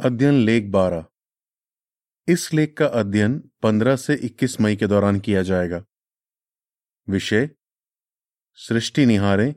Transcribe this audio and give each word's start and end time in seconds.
अध्ययन 0.00 0.34
लेख 0.34 0.64
बारह। 0.64 1.06
इस 2.28 2.54
लेख 2.54 2.76
का 2.78 2.86
अध्ययन 2.86 3.50
15 3.62 3.96
से 3.96 4.14
21 4.14 4.60
मई 4.60 4.76
के 4.76 4.86
दौरान 4.86 5.20
किया 5.20 5.42
जाएगा। 5.42 5.84
विषय, 7.08 7.50
सृष्टि 8.54 9.06
निहारे, 9.06 9.56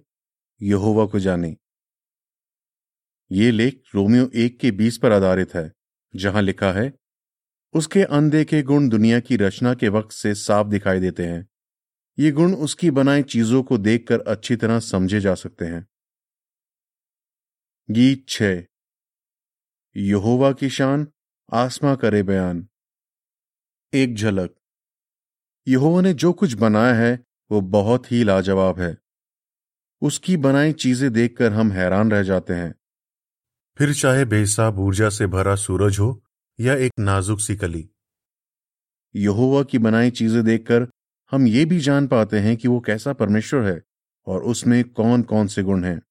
यहोवा 0.62 1.05
को 1.05 1.19
जाने। 1.19 1.57
ये 3.31 3.51
लेख 3.51 3.83
रोमियो 3.96 4.31
एक 4.35 4.59
के 4.59 4.71
बीस 4.71 4.97
पर 4.97 5.12
आधारित 5.12 5.54
है, 5.54 5.73
जहाँ 6.15 6.42
लिखा 6.42 6.71
है, 6.71 6.94
उसके 7.73 8.03
अनदेखे 8.03 8.62
गुण 8.62 8.89
दुनिया 8.89 9.19
की 9.19 9.37
रचना 9.37 9.73
के 9.73 9.89
वक्त 9.89 10.12
से 10.12 10.35
साफ़ 10.35 10.67
दिखाई 10.67 10.99
देते 10.99 11.26
हैं। 11.26 11.49
ये 12.19 12.31
गुण 12.31 12.55
उसकी 12.55 12.92
बनाई 12.92 13.23
चीज़ों 13.23 13.63
को 13.63 13.78
देखकर 13.78 14.19
अच्छी 14.19 14.55
तरह 14.55 14.79
समझे 14.79 15.19
जा 15.19 15.35
सकते 15.35 15.65
हैं। 15.65 15.87
गीत 17.91 18.26
छह। 18.30 18.70
यहोवा 19.95 20.52
की 20.52 20.70
शान, 20.70 21.08
आसमा 21.53 21.95
करे 21.95 22.23
बयान। 22.23 22.68
एक 23.94 24.16
झलक। 24.16 24.55
यहोवा 25.67 26.02
ने 26.02 26.14
जो 26.14 26.34
कुछ 26.34 26.54
बनाया 26.54 26.94
है, 26.94 27.26
वो 27.52 27.62
बहुत 27.62 28.12
ही 28.12 28.23
लाजवाब 28.23 28.80
है। 28.80 28.98
उसकी 30.02 30.38
बनाई 30.38 30.73
चीज़ें 30.73 31.14
देखकर 31.14 31.54
हम 31.54 31.72
हैरान 31.72 32.12
रह 32.12 32.23
जाते 32.23 32.54
हैं। 32.54 32.76
फिर 33.77 33.94
चाहे 33.94 34.26
बेसाब 34.26 34.80
ऊर्जा 34.80 35.09
से 35.09 35.27
भरा 35.27 35.55
सूरज 35.55 36.00
हो, 36.00 36.23
या 36.59 36.73
एक 36.73 36.92
नाजुक 37.00 37.39
सी 37.39 37.55
कली। 37.55 37.89
यहोवा 39.16 39.64
की 39.64 39.78
बनाई 39.78 40.12
चीज़ें 40.12 40.44
देखकर 40.44 40.88
हम 41.31 41.48
ये 41.48 41.66
भी 41.66 41.80
जान 41.80 42.08
पाते 42.08 42.39
हैं 42.39 42.58
कि 42.58 42.67
वो 42.67 42.80
कैसा 42.80 43.14
परमेश्वर 43.14 43.62
है, 43.62 43.84
और 44.28 44.44
उसमें 44.44 44.84
कौन 44.84 45.23
कौन 45.23 45.48
से 45.48 45.64
गुण 45.64 45.84
हैं। 45.84 46.02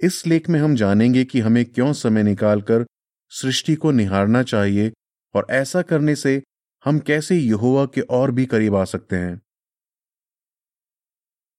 इस 0.00 0.26
लेख 0.26 0.48
में 0.48 0.58
हम 0.60 0.74
जानेंगे 0.76 1.24
कि 1.24 1.40
हमें 1.40 1.64
क्यों 1.64 1.92
समय 1.92 2.22
निकालकर 2.22 2.84
सृष्टि 3.32 3.74
को 3.74 3.90
निहारना 3.90 4.42
चाहिए 4.42 4.92
और 5.34 5.46
ऐसा 5.50 5.82
करने 5.82 6.14
से 6.16 6.42
हम 6.84 6.98
कैसे 6.98 7.36
यहोवा 7.36 7.84
के 7.86 8.00
और 8.00 8.30
भी 8.30 8.46
करीब 8.46 8.76
आ 8.76 8.84
सकते 8.84 9.16
हैं। 9.16 9.36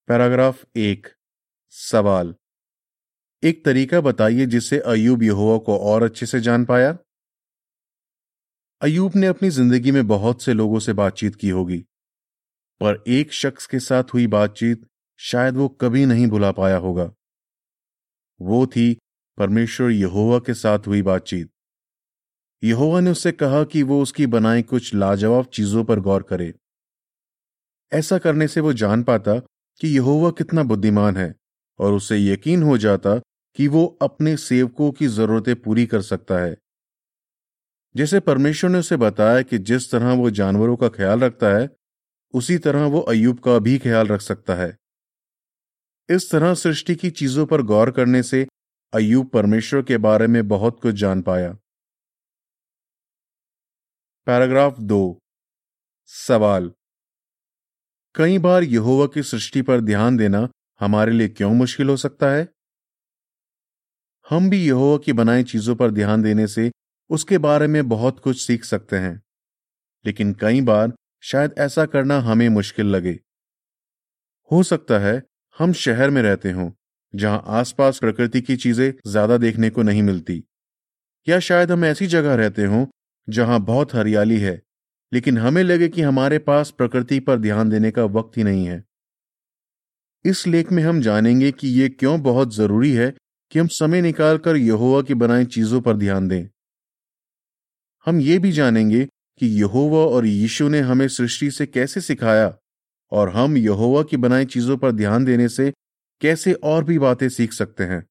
पैराग्राफ 0.07 0.63
एक, 0.75 1.07
सवाल। 1.69 2.33
एक 3.43 3.63
तरीका 3.65 4.01
बताइए 4.01 4.45
जिससे 4.45 4.79
अयूब 4.79 5.23
यहोवा 5.23 5.57
को 5.57 5.77
और 5.77 6.03
अच्छे 6.03 6.25
से 6.25 6.39
जान 6.39 6.65
पाया। 6.65 6.97
अयूब 8.81 9.15
ने 9.15 9.27
अपनी 9.27 9.49
ज़िंदगी 9.49 9.91
में 9.91 10.05
बहुत 10.07 10.43
से 10.43 10.53
लोगों 10.53 10.79
से 10.79 10.93
बातचीत 10.93 11.35
की 11.35 11.49
होगी, 11.49 11.77
पर 12.81 13.03
एक 13.07 13.33
शख्स 13.33 13.67
के 13.67 13.79
साथ 13.79 14.13
हुई 14.13 14.27
बातचीत 14.27 14.87
शायद 15.19 15.57
वो 15.57 15.67
कभी 15.81 16.05
नहीं 16.05 16.27
भुला 16.27 16.51
पाया 16.51 16.77
होगा। 16.77 17.11
वो 18.41 18.67
थी 18.67 18.97
परमेश्वर 19.37 19.89
यहोवा 19.89 20.39
के 20.39 20.53
साथ 20.53 20.79
हुई 20.87 21.01
बातचीत। 21.01 21.49
यहोवा 22.63 22.99
ने 22.99 23.11
उससे 23.11 23.31
कहा 23.31 23.63
कि 23.63 23.83
वो 23.83 24.01
उसकी 24.01 24.27
बनाई 24.27 24.61
कुछ 24.61 24.95
लाजवाब 24.95 25.45
चीज़ों 25.45 25.83
पर 25.83 25.99
गौर 25.99 26.23
करे। 26.23 26.53
ऐसा 27.93 28.17
करने 28.17 28.47
से 28.47 28.61
वो 28.61 28.73
जान 28.73 29.03
पाता 29.03 29.39
कि 29.81 29.87
यहोवा 29.87 30.31
कितना 30.31 30.63
बुद्धिमान 30.63 31.17
है 31.17 31.35
और 31.79 31.93
उसे 31.93 32.25
यकीन 32.25 32.63
हो 32.63 32.77
जाता 32.77 33.21
कि 33.55 33.67
वो 33.67 33.97
अपने 34.01 34.37
सेवकों 34.37 34.91
की 34.91 35.07
जरूरतें 35.07 35.55
पूरी 35.55 35.85
कर 35.85 36.01
सकता 36.01 36.37
है। 36.37 36.57
जैसे 37.95 38.19
परमेश्वर 38.19 38.69
ने 38.69 38.77
उसे 38.77 38.97
बताया 38.97 39.41
कि 39.41 39.57
जिस 39.57 39.91
तरह 39.91 40.13
वो 40.13 40.29
जानवरों 40.29 40.75
का 40.75 40.89
ख्याल 40.89 41.19
रखता 41.19 41.47
है, 41.47 41.69
उसी 42.33 42.57
तरह 42.57 42.85
वो 42.85 42.99
अयुब 42.99 43.39
का 43.39 43.59
भी 43.59 43.77
ख्याल 43.77 44.07
रख 44.07 44.21
सकता 44.21 44.55
है। 44.55 44.77
इस 46.09 46.31
तरह 46.31 46.53
सृष्टि 46.53 46.95
की 46.95 47.09
चीज़ों 47.11 47.45
पर 47.45 47.61
गौर 47.61 47.91
करने 47.91 48.23
से 48.23 48.47
अयुब 48.93 49.29
परमेश्वर 49.29 49.83
के 49.83 49.97
बारे 49.97 50.27
में 50.27 50.47
बहुत 50.47 50.79
कुछ 50.81 50.95
जान 50.95 51.21
पाया। 51.21 51.53
पैराग्राफ 54.25 54.79
दो। 54.79 55.19
सवाल। 56.05 56.71
कई 58.15 58.37
बार 58.37 58.63
यहोवा 58.63 59.05
की 59.05 59.23
सृष्टि 59.23 59.61
पर 59.61 59.81
ध्यान 59.81 60.17
देना 60.17 60.49
हमारे 60.79 61.11
लिए 61.11 61.27
क्यों 61.27 61.53
मुश्किल 61.53 61.89
हो 61.89 61.97
सकता 61.97 62.31
है? 62.31 62.47
हम 64.29 64.49
भी 64.49 64.67
यहोवा 64.67 64.97
की 64.97 65.13
बनाई 65.13 65.43
चीज़ों 65.43 65.75
पर 65.75 65.91
ध्यान 65.91 66.21
देने 66.21 66.47
से 66.47 66.71
उसके 67.09 67.37
बारे 67.37 67.67
में 67.67 67.89
बहुत 67.89 68.19
कुछ 68.19 68.47
सीख 68.47 68.63
सकते 68.65 68.95
हैं। 68.95 69.21
लेकिन 70.05 70.33
कई 70.33 70.61
बार 70.61 70.93
शायद 71.23 71.55
ऐसा 71.57 71.85
करना 71.85 72.19
हमें 72.19 72.49
मुश्किल 72.49 72.85
लगे। 72.85 73.19
हो 74.51 74.63
सकता 74.63 74.99
है 74.99 75.30
हम 75.59 75.73
शहर 75.73 76.09
में 76.09 76.21
रहते 76.21 76.51
हों, 76.51 76.71
जहाँ 77.13 77.43
आसपास 77.47 77.99
प्रकृति 77.99 78.41
की 78.41 78.55
चीज़ें 78.55 78.93
ज़्यादा 79.07 79.37
देखने 79.37 79.69
को 79.69 79.81
नहीं 79.81 80.03
मिलती। 80.03 80.43
या 81.27 81.39
शायद 81.39 81.71
हम 81.71 81.85
ऐसी 81.85 82.07
जगह 82.07 82.35
रहते 82.35 82.65
हों, 82.65 82.85
जहाँ 83.27 83.59
बहुत 83.61 83.95
हरियाली 83.95 84.39
है, 84.39 84.61
लेकिन 85.11 85.37
हमें 85.37 85.63
लगे 85.63 85.89
कि 85.89 86.01
हमारे 86.01 86.39
पास 86.39 86.71
प्रकृति 86.71 87.19
पर 87.19 87.39
ध्यान 87.39 87.69
देने 87.69 87.91
का 87.91 88.03
वक्त 88.03 88.37
ही 88.37 88.43
नहीं 88.43 88.65
है। 88.65 88.83
इस 90.25 90.47
लेख 90.47 90.71
में 90.71 90.83
हम 90.83 91.01
जानेंगे 91.01 91.51
कि 91.51 91.67
यह 91.81 91.89
क्यों 91.89 92.21
बहुत 92.21 92.55
ज़रूरी 92.55 92.91
है 92.91 93.13
कि 93.51 93.59
हम 93.59 93.67
समय 93.67 94.01
निकालकर 94.01 94.55
यहोवा 94.55 95.01
की 95.01 95.13
बनाई 95.13 95.45
चीज़ों 95.45 95.81
पर 95.81 95.97
ध्यान 95.97 96.27
दें। 96.27 96.47
हम 98.05 98.19
ये 98.19 98.37
भी 98.39 98.51
जानेंगे 98.51 99.05
कि 99.41 99.47
यहोवा 99.61 100.05
और 100.05 100.25
यीशु 100.25 100.67
ने 100.69 100.79
हमें 100.79 101.07
सृष्टि 101.07 101.51
से 101.51 101.65
कैसे 101.65 102.01
सिखाया 102.01 102.53
और 103.11 103.29
हम 103.29 103.57
यहोवा 103.57 104.03
की 104.03 104.17
बनाई 104.17 104.45
चीज़ों 104.45 104.77
पर 104.77 104.91
ध्यान 104.91 105.25
देने 105.25 105.49
से 105.49 105.73
कैसे 106.21 106.53
और 106.53 106.83
भी 106.83 106.99
बातें 106.99 107.29
सीख 107.29 107.53
सकते 107.53 107.83
हैं। 107.83 108.07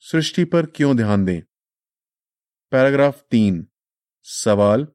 सृष्टि 0.00 0.44
पर 0.44 0.66
क्यों 0.66 0.96
ध्यान 0.96 1.24
दें? 1.24 1.42
पैराग्राफ 2.72 3.24
तीन। 3.30 3.66
सवाल। 4.22 4.86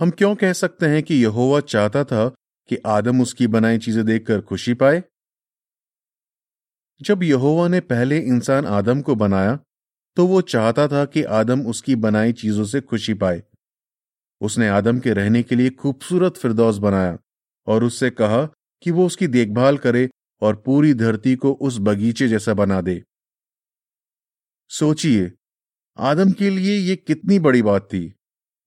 हम 0.00 0.10
क्यों 0.10 0.34
कह 0.34 0.52
सकते 0.52 0.86
हैं 0.86 1.02
कि 1.02 1.14
यहोवा 1.14 1.60
चाहता 1.60 2.04
था 2.04 2.28
कि 2.68 2.76
आदम 2.86 3.22
उसकी 3.22 3.46
बनाई 3.46 3.78
चीज़ें 3.78 4.04
देखकर 4.04 4.40
खुशी 4.40 4.74
पाए? 4.74 5.04
जब 7.00 7.22
यहोवा 7.22 7.68
ने 7.68 7.80
पहले 7.80 8.18
इंसान 8.18 8.66
आदम 8.66 9.00
को 9.02 9.14
बनाया 9.14 9.58
तो 10.16 10.26
वो 10.26 10.40
चाहता 10.40 10.88
था 10.88 11.04
कि 11.04 11.22
आदम 11.22 11.66
उसकी 11.66 11.94
बनाई 11.96 12.32
चीज़ों 12.32 12.64
से 12.64 12.80
खुशी 12.80 13.14
पाए। 13.14 13.42
उसने 14.44 14.68
आदम 14.68 14.98
के 15.00 15.12
रहने 15.12 15.42
के 15.42 15.54
लिए 15.54 15.70
खूबसूरत 15.70 16.36
फिरदौस 16.36 16.78
बनाया 16.78 17.18
और 17.66 17.84
उससे 17.84 18.10
कहा 18.10 18.44
कि 18.82 18.90
वो 18.90 19.06
उसकी 19.06 19.26
देखभाल 19.26 19.78
करे 19.78 20.08
और 20.42 20.56
पूरी 20.56 20.94
धरती 20.94 21.34
को 21.36 21.52
उस 21.52 21.78
बगीचे 21.78 22.28
जैसा 22.28 22.54
बना 22.54 22.80
दे। 22.80 23.02
सोचिए, 24.70 25.30
आदम 25.98 26.32
के 26.32 26.50
लिए 26.50 26.76
ये 26.78 26.96
कितनी 26.96 27.38
बड़ी 27.38 27.62
बात 27.62 27.82
थी। 27.82 28.14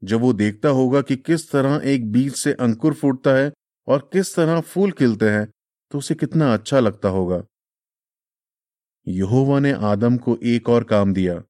जब 0.03 0.21
वो 0.21 0.33
देखता 0.33 0.69
होगा 0.69 1.01
कि 1.01 1.15
किस 1.17 1.51
तरह 1.51 1.81
एक 1.83 2.11
बीज 2.11 2.35
से 2.35 2.53
अंकुर 2.53 2.94
फूटता 2.94 3.31
है 3.31 3.51
और 3.88 4.09
किस 4.13 4.35
तरह 4.35 4.59
फूल 4.61 4.91
खिलते 4.91 5.29
हैं 5.29 5.47
तो 5.91 5.97
उसे 5.97 6.15
कितना 6.15 6.53
अच्छा 6.53 6.79
लगता 6.79 7.09
होगा। 7.09 7.44
यहोवा 9.07 9.59
ने 9.59 9.71
आदम 9.71 10.17
को 10.17 10.38
एक 10.44 10.69
और 10.69 10.83
काम 10.83 11.13
दिया। 11.13 11.41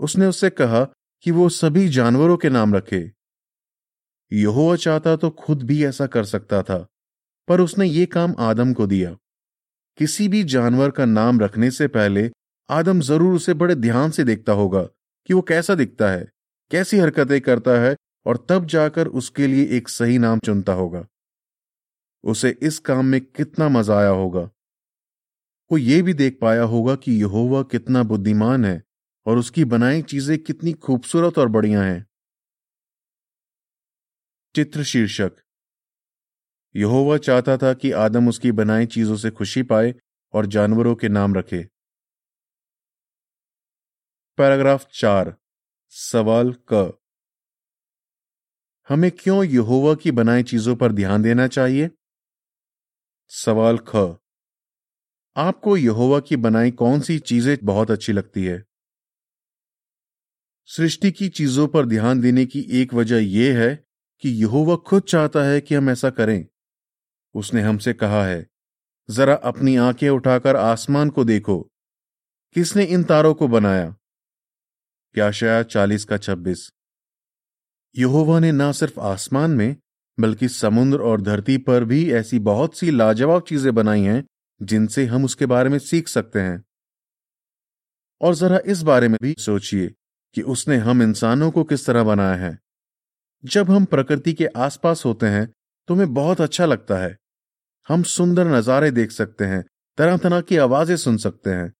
उसने 0.00 0.26
उससे 0.26 0.50
कहा 0.50 0.84
कि 1.24 1.30
वो 1.30 1.48
सभी 1.48 1.88
जानवरों 1.88 2.36
के 2.36 2.48
नाम 2.48 2.74
रखे। 2.74 3.19
यहोवा 4.32 4.76
चाहता 4.76 5.14
तो 5.16 5.30
खुद 5.30 5.62
भी 5.62 5.84
ऐसा 5.84 6.06
कर 6.06 6.24
सकता 6.24 6.62
था, 6.62 6.86
पर 7.48 7.60
उसने 7.60 7.86
ये 7.86 8.06
काम 8.08 8.34
आदम 8.40 8.72
को 8.72 8.86
दिया। 8.86 9.16
किसी 9.98 10.28
भी 10.28 10.42
जानवर 10.44 10.90
का 10.90 11.04
नाम 11.04 11.40
रखने 11.40 11.70
से 11.70 11.88
पहले 11.88 12.30
आदम 12.68 13.00
ज़रूर 13.00 13.34
उसे 13.34 13.54
बड़े 13.54 13.74
ध्यान 13.76 14.10
से 14.10 14.24
देखता 14.24 14.52
होगा 14.52 14.82
कि 15.28 15.34
वो 15.34 15.40
कैसा 15.42 15.74
दिखता 15.74 16.10
है, 16.10 16.28
कैसी 16.70 16.98
हरकतें 16.98 17.40
करता 17.40 17.80
है 17.80 17.96
और 18.26 18.44
तब 18.48 18.66
जाकर 18.66 19.06
उसके 19.08 19.46
लिए 19.46 19.64
एक 19.76 19.88
सही 19.88 20.18
नाम 20.18 20.38
चुनता 20.38 20.72
होगा। 20.72 21.04
उसे 22.24 22.56
इस 22.62 22.78
काम 22.78 23.06
में 23.06 23.20
कितना 23.20 23.68
मज़ा 23.68 23.98
आया 23.98 24.08
होगा। 24.10 24.48
वो 25.70 25.78
ये 25.78 26.00
भी 26.02 26.14
देख 26.14 26.38
पाया 26.40 26.62
होगा 26.64 26.94
कि 26.94 27.12
यहोवा 27.12 27.62
कितना 27.62 28.02
बुद्धिमान 28.02 28.64
है 28.64 28.82
और 29.26 29.38
उसकी 29.38 29.64
बनाई 29.66 30.02
चीज़ें 30.02 30.38
कितनी 30.38 30.72
खूबसूरत 30.74 31.38
और 31.38 31.48
बढ़िया 31.48 31.82
हैं। 31.82 32.06
चित्र 34.54 34.84
शीर्षक 34.84 35.32
यहोवा 36.76 37.16
चाहता 37.18 37.56
था 37.56 37.74
कि 37.74 37.92
आदम 37.92 38.28
उसकी 38.28 38.52
बनाई 38.52 38.86
चीज़ों 38.86 39.16
से 39.16 39.30
खुशी 39.30 39.62
पाए 39.62 39.94
और 40.32 40.46
जानवरों 40.46 40.94
के 40.94 41.08
नाम 41.08 41.34
रखे। 41.34 41.64
पैराग्राफ 44.36 44.88
चार, 44.92 45.36
सवाल 45.88 46.54
क। 46.72 46.98
हमें 48.88 49.10
क्यों 49.10 49.44
यहोवा 49.44 49.94
की 49.94 50.10
बनाई 50.10 50.42
चीज़ों 50.42 50.76
पर 50.76 50.92
ध्यान 50.92 51.22
देना 51.22 51.46
चाहिए? 51.46 51.90
सवाल 53.28 53.78
ख। 53.78 54.18
आपको 55.36 55.76
यहोवा 55.76 56.20
की 56.20 56.36
बनाई 56.36 56.70
कौन 56.70 57.00
सी 57.00 57.18
चीज़ें 57.18 57.58
बहुत 57.62 57.90
अच्छी 57.90 58.12
लगती 58.12 58.44
है? 58.44 58.64
सृष्टि 60.66 61.12
की 61.12 61.28
चीज़ों 61.28 61.68
पर 61.68 61.86
ध्यान 61.86 62.20
देने 62.20 62.46
की 62.46 62.60
एक 62.70 62.94
वजह 62.94 63.16
यह 63.16 63.60
है 63.60 63.89
कि 64.20 64.28
यहोवा 64.28 64.76
खुद 64.76 65.02
चाहता 65.02 65.42
है 65.42 65.60
कि 65.60 65.74
हम 65.74 65.90
ऐसा 65.90 66.10
करें। 66.10 66.46
उसने 67.34 67.62
हमसे 67.62 67.92
कहा 67.92 68.26
है, 68.26 68.46
जरा 69.10 69.34
अपनी 69.34 69.76
आँखें 69.76 70.10
उठाकर 70.10 70.56
आसमान 70.56 71.10
को 71.10 71.24
देखो। 71.24 71.60
किसने 72.54 72.84
इन 72.84 73.04
तारों 73.04 73.34
को 73.34 73.48
बनाया? 73.48 73.96
याशया 75.18 75.62
चालीस 75.62 76.04
का 76.04 76.18
छब्बीस। 76.18 76.70
यहोवा 77.98 78.40
ने 78.40 78.52
ना 78.52 78.72
सिर्फ़ 78.72 79.00
आसमान 79.00 79.50
में, 79.50 79.76
बल्कि 80.20 80.48
समुद्र 80.48 81.00
और 81.00 81.20
धरती 81.20 81.58
पर 81.58 81.84
भी 81.84 82.12
ऐसी 82.12 82.38
बहुत 82.38 82.78
सी 82.78 82.90
लाजवाब 82.90 83.42
चीज़ें 83.42 83.74
बनाई 83.74 84.02
हैं, 84.02 84.26
जिनसे 84.62 85.06
हम 85.06 85.24
उसके 85.24 85.46
बारे 85.46 85.68
में 85.68 85.78
सीख 85.78 86.08
सकते 86.08 86.40
हैं। 86.40 86.64
और 88.20 88.34
जरा 88.34 88.60
इस 88.66 88.82
बारे 88.82 89.08
में 89.08 89.18
भी 89.22 89.34
सोचिए 89.38 89.94
कि 90.34 90.42
उसने 90.42 90.76
हम 90.76 91.02
इंसानों 91.02 91.50
को 91.50 91.64
किस 91.64 91.86
तरह 91.86 92.02
बनाया 92.04 92.34
है। 92.34 92.58
जब 93.44 93.70
हम 93.70 93.84
प्रकृति 93.84 94.32
के 94.32 94.46
आसपास 94.58 95.04
होते 95.04 95.26
हैं 95.26 95.46
तो 95.88 95.94
हमें 95.94 96.14
बहुत 96.14 96.40
अच्छा 96.40 96.66
लगता 96.66 96.98
है। 96.98 97.16
हम 97.88 98.02
सुंदर 98.04 98.46
नजारे 98.48 98.90
देख 98.90 99.10
सकते 99.10 99.44
हैं 99.44 99.62
तरह 99.98 100.16
तरह 100.16 100.40
की 100.40 100.56
आवाज़ें 100.58 100.96
सुन 100.96 101.16
सकते 101.18 101.50
हैं 101.50 101.72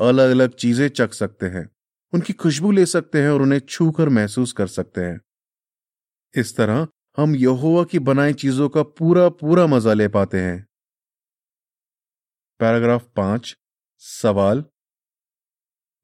अलग 0.00 0.30
अलग 0.30 0.54
चीज़ें 0.54 0.88
चख 0.88 1.12
सकते 1.14 1.46
हैं, 1.46 1.68
उनकी 2.12 2.32
खुशबू 2.34 2.70
ले 2.70 2.84
सकते 2.86 3.22
हैं 3.22 3.30
और 3.30 3.42
उन्हें 3.42 3.60
छू 3.60 3.90
कर 3.90 4.08
महसूस 4.10 4.52
कर 4.52 4.66
सकते 4.68 5.00
हैं। 5.00 5.20
इस 6.34 6.56
तरह 6.56 6.86
हम 7.18 7.34
यहोवा 7.36 7.84
की 7.84 7.98
बनाई 8.00 8.32
चीज़ों 8.34 8.68
का 8.68 8.82
पूरा 8.82 9.28
पूरा 9.30 9.66
मज़ा 9.66 9.92
ले 9.92 10.08
पाते 10.08 10.40
हैं। 10.40 10.66
पैराग्राफ 12.60 13.06
पाँच, 13.16 13.56
सवाल। 14.02 14.64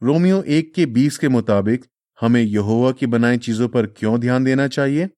रोमियो 0.03 0.43
एक 0.43 0.75
के 0.75 0.87
बीस 0.89 1.19
के 1.19 1.29
मुताबिक 1.29 1.85
हमें 2.21 2.43
यहोवा 2.43 2.93
की 2.93 3.07
बनाई 3.07 3.39
चीज़ों 3.39 3.69
पर 3.69 3.87
क्यों 3.87 4.21
ध्यान 4.21 4.45
देना 4.45 4.69
चाहिए? 4.69 5.11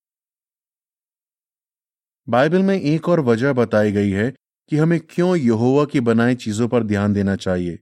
बाइबल 2.28 2.62
में 2.62 2.81
एक 2.81 3.08
और 3.08 3.20
वजह 3.20 3.52
बताई 3.52 3.93
गई 3.93 4.10
है 4.10 4.34
कि 4.69 4.76
हमें 4.76 5.00
क्यों 5.00 5.37
यहोवा 5.37 5.84
की 5.84 6.00
बनाई 6.00 6.34
चीज़ों 6.34 6.69
पर 6.69 6.82
ध्यान 6.82 7.12
देना 7.12 7.37
चाहिए। 7.37 7.78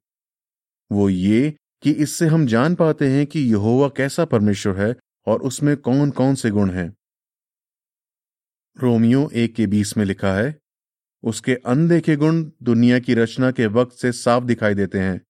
वो 0.93 1.08
ये 1.08 1.55
कि 1.82 1.90
इससे 1.90 2.26
हम 2.26 2.46
जान 2.46 2.75
पाते 2.75 3.08
हैं 3.08 3.26
कि 3.26 3.40
यहोवा 3.40 3.88
कैसा 3.88 4.25
परमेश्वर 4.25 4.81
है 4.81 4.96
और 5.26 5.43
उसमें 5.43 5.76
कौन 5.76 6.10
कौन 6.10 6.34
से 6.34 6.50
गुण 6.50 6.70
हैं। 6.70 6.94
रोमियो 8.81 9.31
एक 9.34 9.55
के 9.55 9.67
बीस 9.67 9.96
में 9.96 10.05
लिखा 10.05 10.34
है, 10.34 10.58
उसके 11.22 11.55
अनदेखे 11.55 12.17
गुण 12.17 12.50
दुनिया 12.62 12.99
की 12.99 13.14
रचना 13.14 13.50
के 13.50 13.67
वक्त 13.67 13.96
से 13.96 14.12
साफ़ 14.12 14.44
दिखाई 14.44 14.75
देते 14.75 14.99
हैं। 14.99 15.20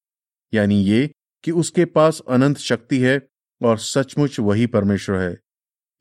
यानी 0.54 0.82
ये 0.82 1.10
कि 1.44 1.50
उसके 1.50 1.84
पास 1.84 2.20
अनंत 2.28 2.56
शक्ति 2.56 2.98
है 2.98 3.28
और 3.64 3.78
सचमुच 3.78 4.40
वही 4.40 4.66
परमेश्वर 4.66 5.16
है। 5.16 5.38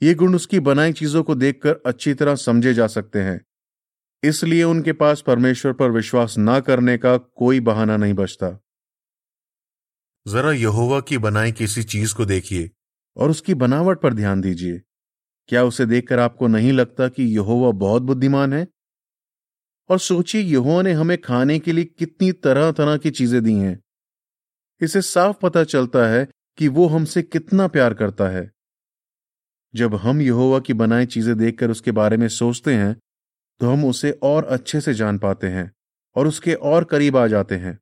ये 0.03 0.13
गुण 0.13 0.35
उसकी 0.35 0.59
बनाई 0.59 0.93
चीज़ों 0.93 1.23
को 1.23 1.35
देखकर 1.35 1.75
अच्छी 1.85 2.13
तरह 2.13 2.35
समझे 2.35 2.73
जा 2.73 2.87
सकते 2.87 3.21
हैं। 3.21 3.45
इसलिए 4.23 4.63
उनके 4.63 4.93
पास 4.93 5.21
परमेश्वर 5.21 5.73
पर 5.73 5.91
विश्वास 5.91 6.35
न 6.39 6.59
करने 6.59 6.97
का 6.97 7.17
कोई 7.17 7.59
बहाना 7.59 7.97
नहीं 7.97 8.13
बचता। 8.13 8.63
जरा 10.27 10.51
यहोवा 10.51 10.99
की 11.01 11.17
बनाई 11.17 11.51
किसी 11.51 11.83
चीज़ 11.83 12.15
को 12.15 12.25
देखिए। 12.25 12.71
और 13.17 13.29
उसकी 13.29 13.53
बनावट 13.53 14.01
पर 14.01 14.13
ध्यान 14.13 14.41
दीजिए। 14.41 14.81
क्या 15.47 15.63
उसे 15.63 15.85
देखकर 15.85 16.19
आपको 16.19 16.47
नहीं 16.47 16.73
लगता 16.73 17.07
कि 17.07 17.23
यहोवा 17.23 17.71
बहुत 17.71 18.01
बुद्धिमान 18.01 18.53
है? 18.53 18.67
और 19.89 19.99
सोचिए 19.99 20.41
यहोवा 20.41 20.81
ने 20.81 20.91
हमें 20.91 21.21
खाने 21.21 21.59
के 21.59 21.71
लिए 21.71 21.85
कितनी 21.85 22.31
तरह 22.31 22.71
तरह 22.71 22.97
की 22.97 23.11
चीज़ें 23.11 23.43
दी 23.43 23.53
हैं। 23.53 23.83
इसे 24.81 25.01
साफ़ 25.01 25.37
पता 25.41 25.63
चलता 25.63 26.07
है 26.07 26.27
कि 26.57 26.67
वो 26.67 26.87
हमसे 26.87 27.21
कितना 27.23 27.67
प्यार 27.67 27.93
करता 27.93 28.27
है। 28.29 28.51
जब 29.73 29.95
हम 29.95 30.21
यहोवा 30.21 30.59
की 30.59 30.73
बनाई 30.73 31.05
चीज़ें 31.05 31.37
देखकर 31.37 31.71
उसके 31.71 31.91
बारे 31.91 32.17
में 32.17 32.27
सोचते 32.27 32.73
हैं 32.75 32.93
तो 33.61 33.69
हम 33.69 33.85
उसे 33.85 34.11
और 34.23 34.45
अच्छे 34.45 34.81
से 34.81 34.93
जान 34.93 35.17
पाते 35.19 35.47
हैं 35.47 35.71
और 36.15 36.27
उसके 36.27 36.53
और 36.53 36.83
करीब 36.83 37.17
आ 37.17 37.25
जाते 37.27 37.55
हैं। 37.55 37.77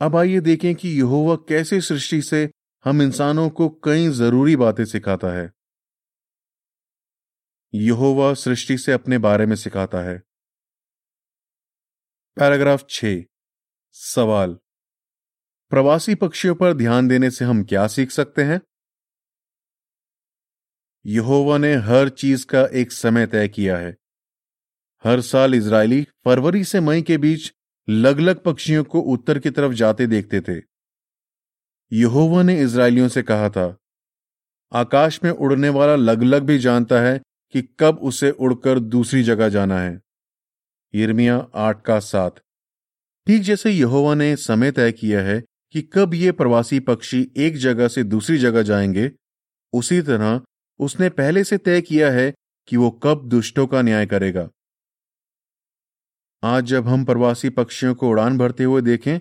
अब 0.00 0.16
आइए 0.16 0.40
देखें 0.40 0.74
कि 0.74 0.88
यहोवा 0.88 1.34
कैसे 1.48 1.80
सृष्टि 1.80 2.20
से 2.22 2.48
हम 2.84 3.02
इंसानों 3.02 3.48
को 3.50 3.68
कई 3.84 4.08
ज़रूरी 4.08 4.56
बातें 4.56 4.84
सिखाता 4.84 5.28
है। 5.28 5.50
यहोवा 7.74 8.32
सृष्टि 8.34 8.78
से 8.78 8.92
अपने 8.92 9.18
बारे 9.18 9.46
में 9.46 9.56
सिखाता 9.56 10.02
है। 10.02 10.18
पैराग्राफ 12.36 12.86
छ, 12.90 13.04
सवाल। 13.94 14.58
प्रवासी 15.70 16.14
पक्षियों 16.14 16.54
पर 16.54 16.72
ध्यान 16.72 17.08
देने 17.08 17.30
से 17.30 17.44
हम 17.44 17.62
क्या 17.64 17.86
सीख 17.86 18.10
सकते 18.10 18.42
हैं? 18.42 18.60
यहोवा 21.06 21.58
ने 21.58 21.74
हर 21.74 22.08
चीज़ 22.08 22.46
का 22.46 22.64
एक 22.72 22.92
समय 22.92 23.26
तय 23.26 23.48
किया 23.48 23.76
है। 23.76 23.96
हर 25.04 25.20
साल 25.20 25.54
इजरायली 25.54 26.02
फरवरी 26.24 26.64
से 26.64 26.80
मई 26.80 27.02
के 27.02 27.18
बीच 27.18 27.52
लगलग 27.88 28.42
पक्षियों 28.42 28.84
को 28.84 29.00
उत्तर 29.00 29.38
की 29.38 29.50
तरफ़ 29.50 29.72
जाते 29.72 30.06
देखते 30.06 30.40
थे। 30.40 30.60
यहोवा 31.92 32.42
ने 32.42 32.60
इसराइलियों 32.60 33.08
से 33.08 33.22
कहा 33.22 33.48
था, 33.50 33.76
आकाश 34.72 35.20
में 35.24 35.30
उड़ने 35.30 35.68
वाला 35.68 35.96
लगलग 35.96 36.42
भी 36.42 36.58
जानता 36.58 37.00
है 37.00 37.20
कि 37.54 37.62
कब 37.80 37.98
उसे 38.02 38.30
उड़कर 38.30 38.78
दूसरी 38.78 39.22
जगह 39.22 39.48
जाना 39.48 39.80
है। 39.80 40.00
यिर्मिया 40.94 41.36
आठ 41.54 41.82
का 41.82 41.98
सात। 42.00 42.40
ठीक 43.26 43.42
जैसे 43.42 43.70
यहोवा 43.70 44.14
ने 44.14 44.34
समय 44.36 44.72
तय 44.72 44.92
किया 44.92 45.22
है 45.22 45.42
कि 45.74 45.82
कब 45.82 46.14
ये 46.14 46.32
प्रवासी 46.32 46.80
पक्षी 46.80 47.32
एक 47.36 47.56
जगह 47.56 47.88
से 47.88 48.02
दूसरी 48.04 48.38
जगह 48.38 48.62
जाएँगे, 48.62 49.10
उसी 49.72 50.00
तरह 50.02 50.40
उसने 50.80 51.08
पहले 51.10 51.44
से 51.44 51.58
तय 51.58 51.80
किया 51.80 52.10
है 52.10 52.32
कि 52.68 52.76
वो 52.76 52.90
कब 53.02 53.28
दुष्टों 53.28 53.66
का 53.66 53.82
न्याय 53.82 54.06
करेगा। 54.06 54.48
आज 56.42 56.64
जब 56.64 56.88
हम 56.88 57.04
प्रवासी 57.04 57.50
पक्षियों 57.50 57.94
को 57.94 58.08
उड़ान 58.08 58.38
भरते 58.38 58.64
हुए 58.64 58.82
देखें 58.82 59.18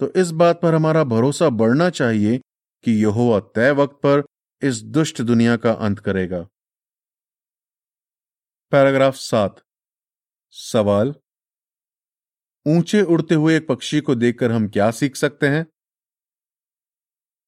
तो 0.00 0.12
इस 0.12 0.30
बात 0.30 0.60
पर 0.60 0.74
हमारा 0.74 1.04
भरोसा 1.04 1.48
बढ़ना 1.48 1.90
चाहिए 1.90 2.38
कि 2.84 2.92
यहोवा 3.02 3.40
तय 3.54 3.70
वक्त 3.70 3.94
पर 3.94 4.22
इस 4.62 4.82
दुष्ट 4.82 5.22
दुनिया 5.22 5.56
का 5.56 5.72
अंत 5.72 5.98
करेगा। 5.98 6.46
पैराग्राफ 8.72 9.14
सात। 9.14 9.60
सवाल। 10.50 11.14
ऊँचे 12.66 13.02
उड़ते 13.02 13.34
हुए 13.34 13.56
एक 13.56 13.66
पक्षी 13.68 14.00
को 14.00 14.14
देखकर 14.14 14.52
हम 14.52 14.68
क्या 14.68 14.90
सीख 14.90 15.16
सकते 15.16 15.48
हैं? 15.48 15.66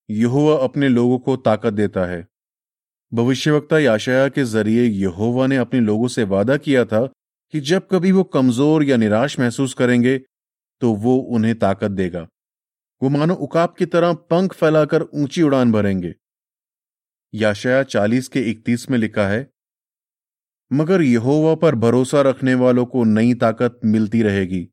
यहोवा 0.09 0.57
अपने 0.65 0.89
लोगों 0.89 1.19
को 1.19 1.37
ताकत 1.39 1.73
देता 1.73 2.05
है। 2.07 2.27
भविष्यवक्ता 3.13 3.79
याशया 3.79 4.29
के 4.29 4.45
ज़रिए 4.45 4.85
यहोवा 4.85 5.47
ने 5.47 5.57
अपने 5.57 5.81
लोगों 5.81 6.09
से 6.09 6.25
वादा 6.27 6.57
किया 6.59 6.85
था 6.85 7.07
कि 7.55 7.61
जब 7.63 7.87
कभी 7.89 8.13
वो 8.13 8.25
कमज़ोर 8.25 8.85
या 8.85 8.97
निराश 8.97 9.39
महसूस 9.41 9.75
करेंगे 9.75 10.19
तो 10.83 10.93
वो 10.95 11.17
उन्हें 11.17 11.55
ताकत 11.59 11.91
देगा। 11.93 12.27
वो 13.03 13.09
मानो 13.11 13.35
उकाब 13.37 13.75
की 13.79 13.87
तरह 13.87 14.13
पंख 14.31 14.53
फैलाकर 14.55 15.03
ऊँची 15.05 15.43
उड़ान 15.43 15.73
भरेंगे। 15.73 16.15
याशया 17.35 17.83
चालीस 17.85 18.29
के 18.29 18.41
इकतीस 18.43 18.91
में 18.91 18.99
लिखा 18.99 19.27
है, 19.29 19.49
मगर 20.71 21.03
यहोवा 21.03 21.55
पर 21.55 21.75
भरोसा 21.77 22.21
रखने 22.23 22.55
वालों 22.57 22.85
को 22.87 23.05
नई 23.07 23.35
ताकत 23.37 23.81
मिलती 23.85 24.23
रहेगी। 24.23 24.69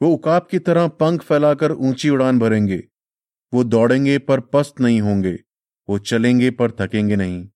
वो 0.00 0.10
उकाब 0.10 0.46
की 0.50 0.58
तरह 0.60 0.88
पंख 0.96 1.22
फैलाकर 1.22 1.72
ऊँची 1.72 2.10
उड़ान 2.10 2.38
भरेंगे। 2.38 2.82
वो 3.56 3.62
दौड़ेंगे 3.64 4.18
पर 4.20 4.40
पस्त 4.52 4.80
नहीं 4.80 5.00
होंगे, 5.00 5.32
वो 5.88 5.98
चलेंगे 6.00 6.50
पर 6.52 6.70
थकेंगे 6.80 7.16
नहीं। 7.16 7.46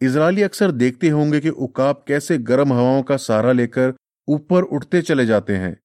इसराइली 0.00 0.42
अक्सर 0.42 0.70
देखते 0.72 1.08
होंगे 1.10 1.40
कि 1.40 1.48
उकाब 1.48 2.04
कैसे 2.08 2.36
गर्म 2.40 2.72
हवाओं 2.72 3.02
का 3.02 3.16
सहारा 3.18 3.52
लेकर 3.52 3.94
ऊपर 4.28 4.62
उठते 4.64 5.02
चले 5.02 5.26
जाते 5.26 5.56
हैं, 5.56 5.76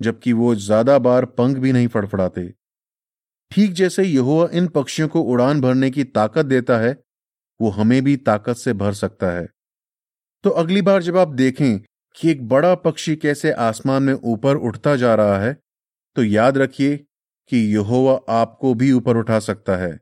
जबकि 0.00 0.32
वो 0.34 0.54
ज़्यादा 0.56 0.98
बार 1.00 1.24
पंख 1.34 1.58
भी 1.58 1.72
नहीं 1.72 1.88
फड़फड़ाते। 1.88 2.48
ठीक 3.52 3.72
जैसे 3.72 4.04
यहोवा 4.04 4.48
इन 4.52 4.66
पक्षियों 4.70 5.08
को 5.08 5.20
उड़ान 5.22 5.60
भरने 5.60 5.90
की 5.90 6.04
ताकत 6.06 6.46
देता 6.46 6.78
है, 6.78 6.96
वो 7.60 7.70
हमें 7.70 8.02
भी 8.04 8.16
ताकत 8.18 8.56
से 8.56 8.72
भर 8.74 8.92
सकता 8.94 9.30
है। 9.32 9.46
तो 10.44 10.50
अगली 10.52 10.82
बार 10.82 11.02
जब 11.02 11.16
आप 11.16 11.28
देखें 11.34 11.78
कि 12.16 12.30
एक 12.30 12.46
बड़ा 12.48 12.74
पक्षी 12.76 13.16
कैसे 13.18 13.52
आसमान 13.62 14.02
में 14.02 14.12
ऊपर 14.14 14.56
उठता 14.58 14.96
जा 14.96 15.14
रहा 15.14 15.38
है 15.38 15.56
तो 16.16 16.22
याद 16.24 16.58
रखिए 16.58 16.96
कि 17.48 17.56
यहोवा 17.56 18.20
आपको 18.28 18.74
भी 18.74 18.92
ऊपर 18.92 19.16
उठा 19.16 19.40
सकता 19.40 19.76
है, 19.76 20.00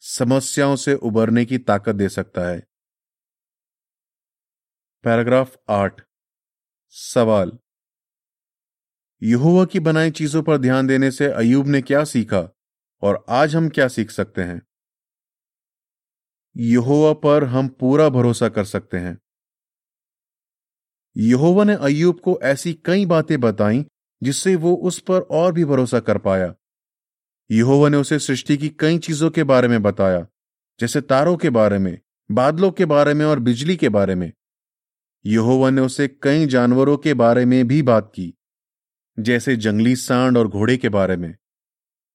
समस्याओं 0.00 0.76
से 0.76 0.94
उबरने 0.94 1.44
की 1.44 1.58
ताकत 1.58 1.94
दे 1.94 2.08
सकता 2.08 2.48
है। 2.48 2.62
पैराग्राफ 5.04 5.56
आठ, 5.68 6.00
सवाल। 6.88 7.58
यहोवा 9.22 9.64
की 9.64 9.80
बनाई 9.80 10.10
चीज़ों 10.10 10.42
पर 10.42 10.58
ध्यान 10.58 10.86
देने 10.86 11.10
से 11.10 11.26
अयूब 11.26 11.66
ने 11.66 11.82
क्या 11.82 12.04
सीखा 12.04 12.48
और 13.02 13.24
आज 13.28 13.56
हम 13.56 13.68
क्या 13.68 13.88
सीख 13.88 14.10
सकते 14.10 14.42
हैं? 14.42 14.62
यहोवा 16.56 17.12
पर 17.12 17.44
हम 17.44 17.68
पूरा 17.68 18.08
भरोसा 18.08 18.48
कर 18.48 18.64
सकते 18.64 18.96
हैं। 18.96 19.18
यहोवा 21.16 21.64
ने 21.64 21.74
अयूब 21.74 22.20
को 22.20 22.40
ऐसी 22.42 22.74
कई 22.74 23.06
बातें 23.06 23.40
बताई 23.40 23.86
जिससे 24.22 24.56
वो 24.56 24.74
उस 24.74 25.00
पर 25.00 25.20
और 25.20 25.52
भी 25.52 25.64
भरोसा 25.64 26.00
कर 26.00 26.18
पाया। 26.18 26.54
यहोवा 27.50 27.88
ने 27.88 27.96
उसे 27.96 28.18
सृष्टि 28.18 28.56
की 28.56 28.68
कई 28.68 28.98
चीज़ों 28.98 29.30
के 29.30 29.44
बारे 29.44 29.68
में 29.68 29.82
बताया, 29.82 30.26
जैसे 30.80 31.00
तारों 31.00 31.36
के 31.36 31.50
बारे 31.50 31.78
में, 31.78 31.98
बादलों 32.30 32.70
के 32.70 32.84
बारे 32.84 33.14
में 33.14 33.26
और 33.26 33.38
बिजली 33.38 33.76
के 33.76 33.88
बारे 33.88 34.14
में। 34.14 34.32
यहोवा 35.26 35.70
ने 35.70 35.80
उसे 35.80 36.08
कई 36.08 36.46
जानवरों 36.46 36.96
के 36.96 37.14
बारे 37.14 37.44
में 37.44 37.68
भी 37.68 37.82
बात 37.82 38.12
की, 38.14 38.34
जैसे 39.18 39.56
जंगली 39.56 39.96
सांड 39.96 40.38
और 40.38 40.48
घोड़े 40.48 40.76
के 40.76 40.88
बारे 40.88 41.16
में। 41.16 41.36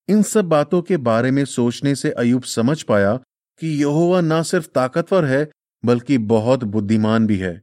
इन 0.07 0.23
सब 0.23 0.45
बातों 0.45 0.81
के 0.81 0.97
बारे 0.97 1.31
में 1.31 1.45
सोचने 1.45 1.95
से 1.95 2.11
अयुब 2.11 2.43
समझ 2.43 2.83
पाया 2.83 3.17
कि 3.59 3.81
यहोवा 3.81 4.21
ना 4.21 4.41
सिर्फ़ 4.43 4.67
ताकतवर 4.67 5.25
है, 5.25 5.51
बल्कि 5.85 6.17
बहुत 6.17 6.63
बुद्धिमान 6.63 7.27
भी 7.27 7.37
है, 7.37 7.61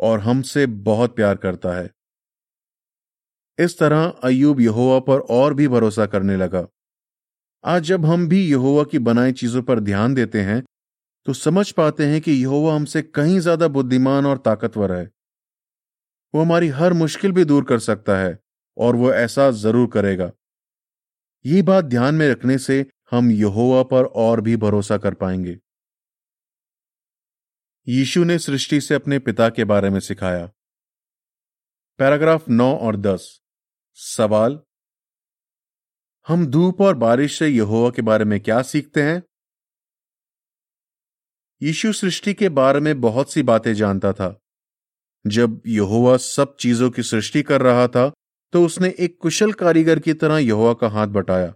और 0.00 0.20
हमसे 0.20 0.66
बहुत 0.66 1.16
प्यार 1.16 1.36
करता 1.36 1.72
है। 1.72 1.90
इस 3.58 3.78
तरह 3.78 4.04
अयुब 4.24 4.60
यहोवा 4.60 5.00
पर 5.00 5.20
और 5.20 5.54
भी 5.54 5.68
भरोसा 5.68 6.06
करने 6.06 6.36
लगा। 6.36 6.66
आज 7.64 7.82
जब 7.82 8.04
हम 8.06 8.26
भी 8.28 8.40
यहोवा 8.50 8.82
की 8.84 8.98
बनाई 8.98 9.32
चीज़ों 9.32 9.62
पर 9.62 9.80
ध्यान 9.80 10.14
देते 10.14 10.40
हैं 10.40 10.62
तो 11.26 11.32
समझ 11.32 11.70
पाते 11.72 12.06
हैं 12.06 12.20
कि 12.20 12.32
यहोवा 12.32 12.74
हमसे 12.74 13.02
कहीं 13.02 13.38
ज़्यादा 13.40 13.68
बुद्धिमान 13.68 14.26
और 14.26 14.38
ताकतवर 14.38 14.92
है। 14.92 15.04
वो 16.34 16.42
हमारी 16.42 16.68
हर 16.68 16.92
मुश्किल 16.92 17.32
भी 17.32 17.44
दूर 17.44 17.64
कर 17.64 17.78
सकता 17.78 18.16
है 18.18 18.38
और 18.76 18.96
वो 18.96 19.12
ऐसा 19.12 19.50
ज़रूर 19.50 19.88
करेगा। 19.90 20.30
ये 21.44 21.62
बात 21.62 21.84
ध्यान 21.84 22.14
में 22.14 22.28
रखने 22.30 22.58
से 22.58 22.84
हम 23.10 23.30
यहोवा 23.30 23.82
पर 23.82 24.04
और 24.04 24.40
भी 24.40 24.56
भरोसा 24.56 24.98
कर 24.98 25.14
पाएँगे। 25.14 25.58
यीशु 27.86 28.24
ने 28.24 28.38
सृष्टि 28.38 28.80
से 28.80 28.94
अपने 28.94 29.18
पिता 29.18 29.48
के 29.48 29.64
बारे 29.64 29.90
में 29.90 30.00
सिखाया। 30.00 30.46
पैराग्राफ 31.98 32.48
नौ 32.48 32.74
और 32.76 32.96
दस। 32.98 33.28
सवाल 33.98 34.60
हम 36.28 36.46
धूप 36.46 36.80
और 36.80 36.94
बारिश 36.94 37.38
से 37.38 37.46
यहोवा 37.48 37.90
के 37.90 38.02
बारे 38.02 38.24
में 38.24 38.40
क्या 38.40 38.62
सीखते 38.62 39.02
हैं? 39.02 39.22
यीशु 41.62 41.92
सृष्टि 41.92 42.34
के 42.34 42.48
बारे 42.48 42.80
में 42.80 43.00
बहुत 43.00 43.32
सी 43.32 43.42
बातें 43.42 43.72
जानता 43.74 44.12
था। 44.12 44.40
जब 45.26 45.62
यहोवा 45.66 46.16
सब 46.16 46.56
चीज़ों 46.56 46.90
की 46.90 47.02
सृष्टि 47.02 47.42
कर 47.42 47.62
रहा 47.62 47.88
था 47.88 48.10
तो 48.52 48.64
उसने 48.66 48.94
एक 48.98 49.18
कुशल 49.20 49.52
कारीगर 49.52 49.98
की 49.98 50.14
तरह 50.14 50.38
यहोवा 50.38 50.72
का 50.72 50.88
हाथ 50.88 51.06
बटाया। 51.06 51.54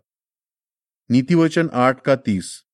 नीतिवचन 1.11 1.71
आठ 1.75 2.01
का 2.01 2.17
तीस। 2.17 2.65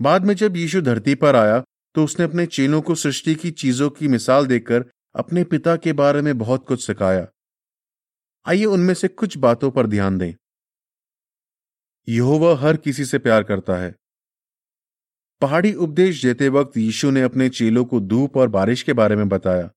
बाद 0.00 0.24
में 0.24 0.34
जब 0.34 0.56
यीशु 0.56 0.82
धरती 0.82 1.14
पर 1.14 1.36
आया 1.36 1.64
तो 1.94 2.04
उसने 2.04 2.24
अपने 2.24 2.46
चेलों 2.46 2.82
को 2.82 2.94
सृष्टि 2.94 3.34
की 3.34 3.50
चीज़ों 3.50 3.90
की 3.90 4.08
मिसाल 4.08 4.46
देकर 4.46 4.90
अपने 5.14 5.44
पिता 5.44 5.76
के 5.76 5.92
बारे 5.92 6.22
में 6.22 6.38
बहुत 6.38 6.66
कुछ 6.68 6.86
सिखाया। 6.86 7.26
आइए 8.46 8.64
उनमें 8.64 8.94
से 8.94 9.08
कुछ 9.08 9.36
बातों 9.36 9.70
पर 9.70 9.86
ध्यान 9.86 10.18
दें। 10.18 10.34
यहोवा 12.08 12.54
हर 12.56 12.76
किसी 12.76 13.04
से 13.04 13.18
प्यार 13.18 13.42
करता 13.42 13.76
है। 13.76 13.94
पहाड़ी 15.42 15.72
उपदेश 15.74 16.22
देते 16.22 16.48
वक्त 16.48 16.76
यीशु 16.76 17.10
ने 17.10 17.22
अपने 17.22 17.48
चेलों 17.48 17.84
को 17.84 18.00
धूप 18.00 18.36
और 18.36 18.48
बारिश 18.48 18.82
के 18.82 18.92
बारे 18.92 19.16
में 19.16 19.28
बताया। 19.28 19.70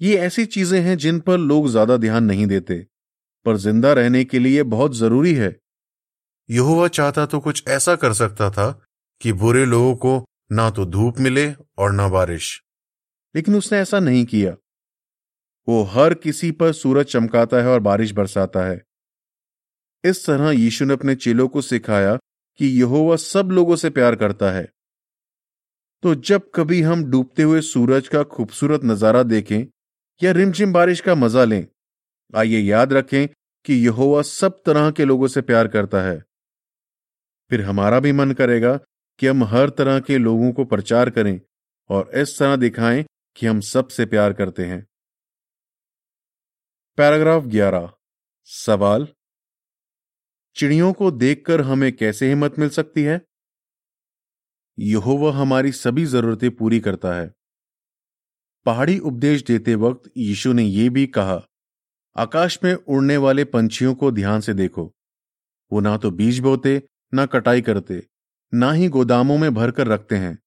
ये 0.00 0.16
ऐसी 0.16 0.44
चीज़ें 0.46 0.80
हैं 0.80 0.96
जिन 0.96 1.20
पर 1.20 1.38
लोग 1.38 1.68
ज़्यादा 1.68 1.96
ध्यान 1.96 2.24
नहीं 2.24 2.46
देते, 2.46 2.86
पर 3.46 3.56
ज़िंदा 3.56 3.92
रहने 3.92 4.24
के 4.24 4.38
लिए 4.38 4.62
बहुत 4.62 4.96
ज़रूरी 4.96 5.34
है। 5.34 5.56
यहोवा 6.48 6.88
चाहता 6.88 7.26
तो 7.26 7.40
कुछ 7.40 7.62
ऐसा 7.68 7.96
कर 7.96 8.12
सकता 8.12 8.50
था 8.50 8.70
कि 9.20 9.32
बुरे 9.32 9.64
लोगों 9.64 9.94
को 9.96 10.24
ना 10.52 10.70
तो 10.70 10.84
धूप 10.86 11.18
मिले 11.18 11.52
और 11.78 11.92
ना 11.92 12.08
बारिश। 12.08 12.60
लेकिन 13.34 13.54
उसने 13.54 13.78
ऐसा 13.78 14.00
नहीं 14.00 14.24
किया। 14.24 14.56
वो 15.68 15.82
हर 15.84 16.14
किसी 16.14 16.50
पर 16.50 16.72
सूरज 16.72 17.06
चमकाता 17.06 17.56
है 17.56 17.68
और 17.68 17.80
बारिश 17.80 18.12
बरसाता 18.12 18.64
है। 18.66 18.82
इस 20.04 20.24
तरह 20.26 20.50
यीशु 20.50 20.84
ने 20.84 20.94
अपने 20.94 21.14
चेलों 21.14 21.48
को 21.48 21.60
सिखाया 21.60 22.16
कि 22.60 22.66
यहोवा 22.80 23.16
सब 23.16 23.48
लोगों 23.52 23.76
से 23.76 23.90
प्यार 23.90 24.14
करता 24.16 24.50
है। 24.50 24.68
तो 26.02 26.14
जब 26.14 26.50
कभी 26.54 26.80
हम 26.82 27.04
डूबते 27.04 27.42
हुए 27.42 27.60
सूरज 27.60 28.08
का 28.08 28.22
खूबसूरत 28.24 28.84
नज़ारा 28.84 29.22
देखें 29.22 29.66
या 30.20 30.32
रिमझिम 30.32 30.72
बारिश 30.72 31.00
का 31.00 31.14
मज़ा 31.14 31.44
लें, 31.44 31.66
आइए 32.34 32.60
याद 32.60 32.92
रखें 32.92 33.28
कि 33.64 33.74
यहोवा 33.74 34.22
सब 34.22 34.62
तरह 34.66 34.90
के 34.90 35.04
लोगों 35.04 35.28
से 35.28 35.40
प्यार 35.40 35.68
करता 35.68 36.02
है। 36.02 36.22
फिर 37.50 37.62
हमारा 37.62 38.00
भी 38.00 38.12
मन 38.12 38.32
करेगा 38.32 38.76
कि 39.20 39.26
हम 39.26 39.44
हर 39.44 39.70
तरह 39.70 40.00
के 40.00 40.18
लोगों 40.18 40.52
को 40.52 40.64
प्रचार 40.64 41.10
करें 41.10 41.40
और 41.90 42.10
इस 42.14 42.38
तरह 42.38 42.56
दिखाएँ 42.56 43.04
कि 43.36 43.46
हम 43.46 43.60
सबसे 43.60 44.06
प्यार 44.06 44.32
करते 44.32 44.64
हैं। 44.64 44.86
पैराग्राफ 46.98 47.44
11 47.46 47.90
सवाल 48.48 49.06
चिड़ियों 50.56 50.92
को 50.92 51.10
देखकर 51.10 51.60
हमें 51.60 51.96
कैसे 51.96 52.28
हिम्मत 52.28 52.58
मिल 52.58 52.68
सकती 52.68 53.02
है? 53.02 53.20
यहोवा 54.78 55.32
हमारी 55.32 55.72
सभी 55.72 56.06
जरूरतें 56.06 56.50
पूरी 56.56 56.80
करता 56.80 57.12
है। 57.14 57.34
पहाड़ी 58.66 58.98
उपदेश 58.98 59.42
देते 59.42 59.74
वक्त 59.74 60.10
यीशु 60.16 60.52
ने 60.52 60.62
यह 60.62 60.90
भी 60.90 61.06
कहा, 61.06 61.46
आकाश 62.16 62.58
में 62.64 62.74
उड़ने 62.74 63.16
वाले 63.16 63.44
पंछियों 63.44 63.94
को 63.94 64.10
ध्यान 64.10 64.40
से 64.40 64.54
देखो। 64.54 64.94
वो 65.72 65.80
ना 65.80 65.96
तो 65.96 66.10
बीज 66.10 66.38
बोते, 66.38 66.82
ना 67.14 67.26
कटाई 67.26 67.62
करते, 67.62 68.06
ना 68.54 68.72
ही 68.72 68.88
गोदामों 68.88 69.38
में 69.38 69.54
भरकर 69.54 69.86
रखते 69.86 70.16
हैं। 70.16 70.38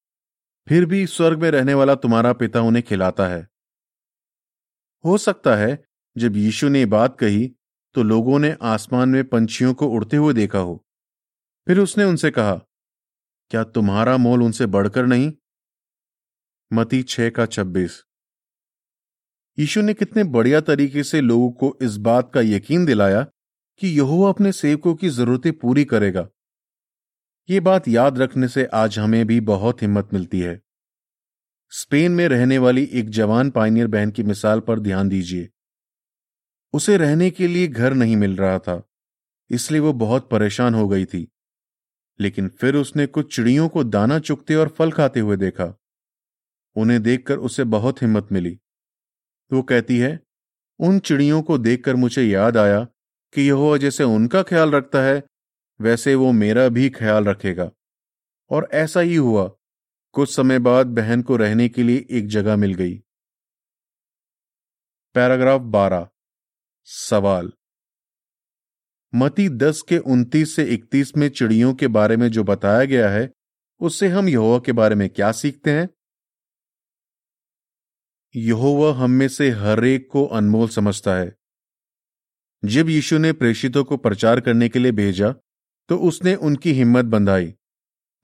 फिर 0.67 0.85
भी 0.85 1.05
स्वर्ग 1.07 1.41
में 1.41 1.51
रहने 1.51 1.73
वाला 1.73 1.95
तुम्हारा 1.95 2.33
पिता 2.33 2.61
उन्हें 2.61 2.85
खिलाता 2.85 3.27
है। 3.27 3.47
हो 5.05 5.17
सकता 5.17 5.55
है, 5.55 5.83
जब 6.17 6.35
यीशु 6.35 6.69
ने 6.69 6.85
बात 6.85 7.17
कही 7.19 7.55
तो 7.93 8.03
लोगों 8.03 8.39
ने 8.39 8.57
आसमान 8.61 9.09
में 9.09 9.23
पंछियों 9.23 9.73
को 9.73 9.87
उड़ते 9.87 10.17
हुए 10.17 10.33
देखा 10.33 10.59
हो। 10.59 10.85
फिर 11.67 11.79
उसने 11.79 12.03
उनसे 12.03 12.31
कहा, 12.31 12.55
क्या 13.49 13.63
तुम्हारा 13.63 14.17
मोल 14.17 14.43
उनसे 14.43 14.65
बढ़कर 14.65 15.05
नहीं? 15.05 15.33
मती 16.73 17.03
छह 17.03 17.29
का 17.29 17.45
छब्बीस। 17.45 18.03
यीशु 19.59 19.81
ने 19.81 19.93
कितने 19.93 20.23
बढ़िया 20.23 20.61
तरीके 20.61 21.03
से 21.03 21.21
लोगों 21.21 21.51
को 21.51 21.77
इस 21.81 21.97
बात 21.97 22.31
का 22.33 22.41
यकीन 22.41 22.85
दिलाया 22.85 23.27
कि 23.79 23.87
यहोवा 23.87 24.29
अपने 24.29 24.51
सेवकों 24.51 24.95
की 24.95 25.09
जरूरतें 25.09 25.53
पूरी 25.53 25.85
करेगा। 25.85 26.29
ये 27.49 27.59
बात 27.59 27.87
याद 27.87 28.17
रखने 28.17 28.47
से 28.47 28.65
आज 28.65 28.99
हमें 28.99 29.27
भी 29.27 29.39
बहुत 29.39 29.81
हिम्मत 29.81 30.09
मिलती 30.13 30.39
है। 30.39 30.61
स्पेन 31.69 32.11
में 32.11 32.27
रहने 32.27 32.57
वाली 32.57 32.83
एक 32.83 33.09
जवान 33.09 33.49
पाइनियर 33.49 33.87
बहन 33.87 34.11
की 34.11 34.23
मिसाल 34.23 34.59
पर 34.59 34.79
ध्यान 34.79 35.09
दीजिए। 35.09 35.49
उसे 36.73 36.97
रहने 36.97 37.29
के 37.29 37.47
लिए 37.47 37.67
घर 37.67 37.93
नहीं 37.93 38.15
मिल 38.15 38.35
रहा 38.35 38.59
था, 38.59 38.89
इसलिए 39.49 39.81
वो 39.81 39.93
बहुत 39.93 40.29
परेशान 40.29 40.73
हो 40.75 40.87
गई 40.87 41.05
थी। 41.05 41.31
लेकिन 42.19 42.49
फिर 42.49 42.75
उसने 42.75 43.07
कुछ 43.07 43.35
चिड़ियों 43.35 43.69
को 43.69 43.83
दाना 43.83 44.19
चुगते 44.19 44.55
और 44.55 44.69
फल 44.69 44.91
खाते 44.91 45.19
हुए 45.19 45.37
देखा। 45.37 45.79
उन्हें 46.75 47.03
देखकर 47.03 47.37
उसे 47.37 47.63
बहुत 47.63 48.01
हिम्मत 48.01 48.27
मिली। 48.31 48.59
वो 49.53 49.61
कहती 49.61 49.97
है, 49.97 50.19
उन 50.79 50.99
चिड़ियों 50.99 51.41
को 51.41 51.57
देखकर 51.57 51.95
मुझे 51.95 52.23
याद 52.23 52.57
आया 52.57 52.83
कि 53.33 53.41
यह 53.41 53.77
जैसे 53.77 54.03
उनका 54.03 54.43
ख्याल 54.43 54.71
रखता 54.71 55.01
है, 55.01 55.23
वैसे 55.81 56.15
वो 56.15 56.31
मेरा 56.31 56.67
भी 56.69 56.89
ख्याल 56.89 57.23
रखेगा। 57.23 57.71
और 58.49 58.69
ऐसा 58.73 58.99
ही 58.99 59.15
हुआ। 59.15 59.51
कुछ 60.11 60.35
समय 60.35 60.59
बाद 60.59 60.87
बहन 60.87 61.21
को 61.21 61.35
रहने 61.35 61.69
के 61.69 61.83
लिए 61.83 62.07
एक 62.11 62.27
जगह 62.27 62.55
मिल 62.55 62.73
गई। 62.73 62.97
पैराग्राफ 65.13 65.61
बारह। 65.61 66.07
सवाल। 66.87 67.51
मती 69.13 69.47
दस 69.49 69.81
के 69.81 69.97
उनतीस 69.97 70.55
से 70.55 70.63
इकतीस 70.65 71.15
में 71.17 71.27
चिड़ियों 71.29 71.73
के 71.73 71.87
बारे 71.87 72.17
में 72.17 72.27
जो 72.29 72.43
बताया 72.43 72.85
गया 72.85 73.09
है, 73.09 73.31
उससे 73.81 74.07
हम 74.07 74.29
यहोवा 74.29 74.59
के 74.59 74.71
बारे 74.71 74.95
में 74.95 75.09
क्या 75.09 75.31
सीखते 75.31 75.71
हैं? 75.71 75.89
यहोवा 78.35 78.93
हम 78.93 79.11
में 79.11 79.27
से 79.27 79.49
हर 79.49 79.83
एक 79.85 80.07
को 80.11 80.25
अनमोल 80.25 80.67
समझता 80.69 81.15
है। 81.15 81.35
जब 82.63 82.89
यीशु 82.89 83.17
ने 83.17 83.31
प्रेषितों 83.33 83.83
को 83.83 83.97
प्रचार 83.97 84.39
करने 84.39 84.69
के 84.69 84.79
लिए 84.79 84.91
भेजा 84.91 85.33
तो 85.89 85.97
उसने 85.97 86.35
उनकी 86.35 86.73
हिम्मत 86.73 87.05
बंधाई, 87.05 87.47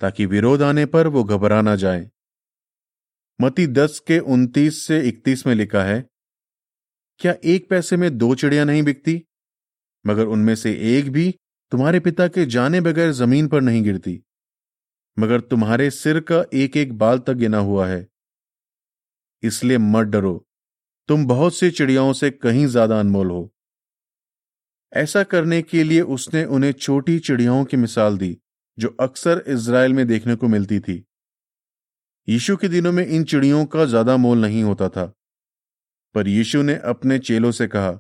ताकि 0.01 0.25
विरोध 0.25 0.61
आने 0.61 0.85
पर 0.85 1.07
वो 1.07 1.23
घबरा 1.23 1.61
ना 1.61 1.75
जाए। 1.75 2.09
मती 3.39 3.67
दस 3.67 3.99
के 4.07 4.19
उनतीस 4.19 4.85
से 4.87 4.99
इकतीस 5.01 5.45
में 5.47 5.55
लिखा 5.55 5.83
है 5.83 6.05
क्या 7.19 7.36
एक 7.43 7.69
पैसे 7.69 7.97
में 7.97 8.17
दो 8.17 8.36
चिड़िया 8.36 8.63
नहीं 8.63 8.83
बिकती? 8.83 9.21
मगर 10.05 10.25
उनमें 10.25 10.55
से 10.55 10.74
एक 10.97 11.12
भी 11.12 11.36
तुम्हारे 11.71 12.00
पिता 12.00 12.27
के 12.27 12.45
जाने 12.45 12.81
बगैर 12.81 13.12
ज़मीन 13.12 13.47
पर 13.47 13.62
नहीं 13.62 13.83
गिरती। 13.83 14.21
मगर 15.19 15.39
तुम्हारे 15.39 15.89
सिर 15.91 16.19
का 16.19 16.43
एक 16.53 16.77
एक 16.77 16.97
बाल 16.97 17.19
तक 17.19 17.33
गिना 17.33 17.57
हुआ 17.57 17.88
है। 17.88 18.07
इसलिए 19.43 19.77
मत 19.77 20.07
डरो। 20.07 20.47
तुम 21.09 21.25
बहुत 21.25 21.55
सी 21.55 21.71
चिड़ियाओं 21.71 22.13
से 22.13 22.29
कहीं 22.31 22.65
ज़्यादा 22.65 23.00
अनमोल 23.00 23.31
हो। 23.31 23.50
ऐसा 24.93 25.24
करने 25.24 25.62
के 25.62 25.83
लिए 25.83 26.01
उसने 26.01 26.45
उन्हें 26.45 26.71
छोटी 26.71 27.19
चिड़ियाओं 27.19 27.65
की 27.65 27.77
मिसाल 27.77 28.17
दी, 28.17 28.38
जो 28.77 28.95
अक्सर 29.00 29.43
इसराइल 29.47 29.93
में 29.93 30.07
देखने 30.07 30.36
को 30.36 30.47
मिलती 30.47 30.79
थी। 30.79 31.03
यीशु 32.27 32.57
के 32.57 32.67
दिनों 32.67 32.91
में 32.91 33.05
इन 33.07 33.24
चिड़ियों 33.24 33.65
का 33.65 33.86
ज़्यादा 33.86 34.17
मोल 34.17 34.41
नहीं 34.41 34.63
होता 34.63 34.89
था। 34.89 35.13
पर 36.17 36.27
यीशु 36.27 36.62
ने 36.62 36.75
अपने 36.86 37.19
चेलों 37.19 37.51
से 37.51 37.67
कहा, 37.67 38.00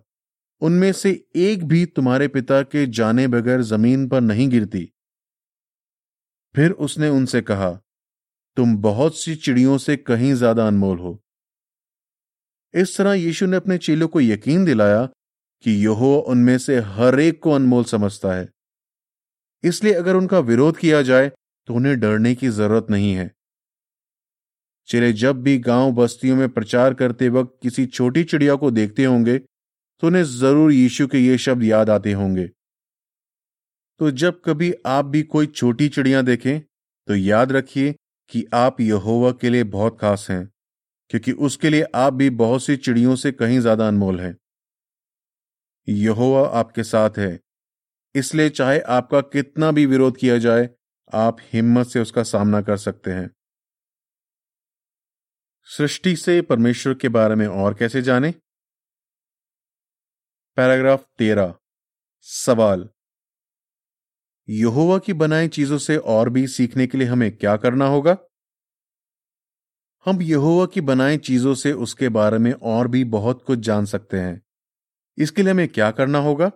उनमें 0.61 0.91
से 0.93 1.09
एक 1.37 1.63
भी 1.63 1.85
तुम्हारे 1.85 2.27
पिता 2.27 2.61
के 2.63 2.85
जाने 2.91 3.27
बगैर 3.27 3.61
ज़मीन 3.63 4.07
पर 4.07 4.21
नहीं 4.21 4.47
गिरती। 4.49 4.83
फिर 6.55 6.71
उसने 6.71 7.09
उनसे 7.09 7.41
कहा, 7.41 7.69
तुम 8.57 8.75
बहुत 8.77 9.17
सी 9.17 9.35
चिड़ियों 9.35 9.77
से 9.77 9.95
कहीं 9.97 10.33
ज़्यादा 10.33 10.67
अनमोल 10.67 10.97
हो। 10.99 11.19
इस 12.73 12.97
तरह 12.97 13.13
यीशु 13.13 13.45
ने 13.45 13.57
अपने 13.57 13.77
चेलों 13.77 14.07
को 14.07 14.21
यकीन 14.21 14.65
दिलाया 14.65 15.05
कि 15.63 15.71
यहो 15.85 16.15
उनमें 16.29 16.57
से 16.57 16.79
हर 16.89 17.19
एक 17.19 17.41
को 17.43 17.51
अनमोल 17.51 17.83
समझता 17.85 18.33
है। 18.33 18.49
इसलिए 19.63 19.93
अगर 19.93 20.15
उनका 20.15 20.39
विरोध 20.41 20.77
किया 20.77 21.01
जाए 21.01 21.31
तो 21.67 21.73
उन्हें 21.73 21.99
डरने 21.99 22.33
की 22.35 22.49
ज़रूरत 22.49 22.87
नहीं 22.89 23.13
है। 23.13 23.31
चले 24.89 25.11
जब 25.15 25.41
भी 25.43 25.57
गाँव 25.59 25.91
बस्तियों 25.93 26.35
में 26.35 26.47
प्रचार 26.49 26.93
करते 26.93 27.29
वक्त 27.29 27.57
किसी 27.61 27.85
छोटी 27.87 28.23
चिड़िया 28.23 28.55
को 28.55 28.71
देखते 28.71 29.05
होंगे 29.05 29.37
तो 29.37 30.07
उन्हें 30.07 30.23
ज़रूर 30.23 30.71
यीशु 30.71 31.07
के 31.07 31.19
ये 31.19 31.37
शब्द 31.37 31.63
याद 31.63 31.89
आते 31.89 32.11
होंगे। 32.13 32.45
तो 33.99 34.11
जब 34.13 34.41
कभी 34.45 34.73
आप 34.85 35.05
भी 35.05 35.21
कोई 35.25 35.47
छोटी 35.47 35.87
चिड़िया 35.89 36.21
देखें 36.23 36.59
तो 37.07 37.15
याद 37.15 37.51
रखिए 37.51 37.95
कि 38.31 38.45
आप 38.55 38.81
यहोवा 38.81 39.31
के 39.31 39.49
लिए 39.49 39.63
बहुत 39.65 39.97
खास 40.01 40.27
हैं, 40.29 40.49
क्योंकि 41.11 41.31
उसके 41.31 41.69
लिए 41.69 41.85
आप 41.95 42.13
भी 42.13 42.29
बहुत 42.31 42.63
सी 42.63 42.75
चिड़ियों 42.77 43.15
से 43.15 43.31
कहीं 43.33 43.59
ज़्यादा 43.59 43.87
अनमोल 43.87 44.19
हैं। 44.19 44.35
यहोवा 45.87 46.47
आपके 46.49 46.83
साथ 46.85 47.17
है, 47.17 47.39
इसलिए 48.15 48.49
चाहे 48.51 48.79
आपका 48.79 49.21
कितना 49.23 49.71
भी 49.71 49.85
विरोध 49.85 50.17
किया 50.17 50.37
जाए, 50.39 50.69
आप 51.09 51.37
हिम्मत 51.53 51.87
से 51.87 51.99
उसका 51.99 52.23
सामना 52.25 52.61
कर 52.61 52.77
सकते 52.79 53.11
हैं। 53.11 53.29
सृष्टि 55.69 56.15
से 56.15 56.41
परमेश्वर 56.41 56.93
के 56.93 57.09
बारे 57.09 57.35
में 57.35 57.47
और 57.47 57.73
कैसे 57.73 58.01
जाने? 58.01 58.31
पैराग्राफ 60.55 61.09
तेरह। 61.17 61.55
सवाल। 62.21 62.89
यहोवा 64.49 64.97
की 64.97 65.13
बनाई 65.13 65.47
चीज़ों 65.47 65.77
से 65.77 65.97
और 65.97 66.29
भी 66.29 66.47
सीखने 66.47 66.87
के 66.87 66.97
लिए 66.97 67.07
हमें 67.07 67.37
क्या 67.37 67.57
करना 67.57 67.85
होगा? 67.85 68.17
हम 70.05 70.21
यहोवा 70.21 70.65
की 70.65 70.81
बनाई 70.81 71.17
चीज़ों 71.17 71.55
से 71.55 71.73
उसके 71.73 72.09
बारे 72.09 72.37
में 72.37 72.53
और 72.53 72.87
भी 72.87 73.03
बहुत 73.03 73.43
कुछ 73.43 73.59
जान 73.59 73.85
सकते 73.85 74.19
हैं। 74.19 74.41
इसके 75.17 75.43
लिए 75.43 75.51
हमें 75.51 75.67
क्या 75.67 75.91
करना 75.91 76.19
होगा? 76.19 76.51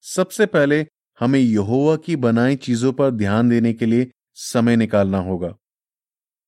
सबसे 0.00 0.46
पहले 0.46 0.86
हमें 1.20 1.40
यहोवा 1.40 1.96
की 1.96 2.16
बनाई 2.16 2.56
चीज़ों 2.56 2.92
पर 2.92 3.10
ध्यान 3.10 3.48
देने 3.48 3.72
के 3.72 3.86
लिए 3.86 4.12
समय 4.34 4.76
निकालना 4.76 5.18
होगा। 5.18 5.56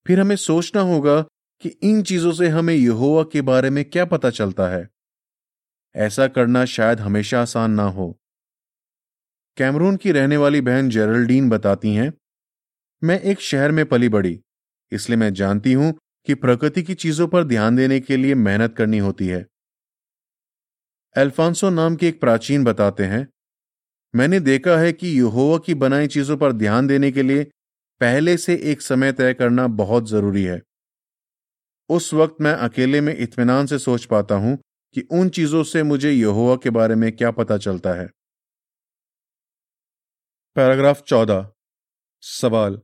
फिर 0.06 0.20
हमें 0.20 0.36
सोचना 0.36 0.80
होगा 0.82 1.20
कि 1.62 1.68
इन 1.82 2.02
चीज़ों 2.02 2.32
से 2.32 2.48
हमें 2.48 2.74
यहोवा 2.74 3.22
के 3.32 3.40
बारे 3.42 3.70
में 3.70 3.84
क्या 3.84 4.04
पता 4.04 4.30
चलता 4.30 4.68
है। 4.68 4.88
ऐसा 5.94 6.26
करना 6.28 6.64
शायद 6.64 7.00
हमेशा 7.00 7.40
आसान 7.42 7.70
ना 7.70 7.84
हो। 7.84 8.10
कैमरून 9.56 9.96
की 9.96 10.12
रहने 10.12 10.36
वाली 10.36 10.60
बहन 10.60 10.88
जेरल्डीन 10.90 11.48
बताती 11.50 11.94
हैं, 11.94 12.12
मैं 13.02 13.20
एक 13.20 13.40
शहर 13.40 13.72
में 13.72 13.84
पली 13.86 14.08
बड़ी, 14.08 14.38
इसलिए 14.92 15.16
मैं 15.16 15.32
जानती 15.34 15.72
हूँ 15.72 15.92
कि 16.28 16.34
प्रकृति 16.34 16.82
की 16.82 16.94
चीज़ों 16.94 17.26
पर 17.28 17.44
ध्यान 17.44 17.76
देने 17.76 18.00
के 18.00 18.16
लिए 18.16 18.34
मेहनत 18.34 18.74
करनी 18.76 18.98
होती 18.98 19.26
है। 19.28 19.46
एल्फांसो 21.16 21.70
नाम 21.70 21.96
के 21.96 22.08
एक 22.08 22.20
प्राचीन 22.20 22.64
बताते 22.64 23.04
हैं, 23.04 23.26
मैंने 24.14 24.40
देखा 24.40 24.76
है 24.76 24.92
कि 24.92 25.08
यहोवा 25.08 25.58
की 25.58 25.74
बनाई 25.74 26.06
चीज़ों 26.06 26.36
पर 26.36 26.52
ध्यान 26.52 26.86
देने 26.86 27.10
के 27.12 27.22
लिए 27.22 27.50
पहले 28.02 28.36
से 28.36 28.54
एक 28.56 28.82
समय 28.82 29.12
तय 29.12 29.34
करना 29.34 29.66
बहुत 29.66 30.08
ज़रूरी 30.08 30.44
है। 30.44 30.62
उस 31.88 32.14
वक्त 32.14 32.36
मैं 32.40 32.52
अकेले 32.52 33.00
में 33.00 33.16
इत्मीनान 33.16 33.66
से 33.66 33.78
सोच 33.78 34.04
पाता 34.04 34.34
हूँ 34.34 34.58
कि 34.94 35.00
उन 35.00 35.28
चीज़ों 35.28 35.64
से 35.64 35.82
मुझे 35.82 36.10
यहोवा 36.10 36.56
के 36.56 36.70
बारे 36.70 36.94
में 36.94 37.16
क्या 37.16 37.30
पता 37.30 37.58
चलता 37.58 37.92
है। 37.92 38.10
पैराग्राफ 40.54 41.02
चौदह। 41.02 41.52
सवाल। 42.20 42.80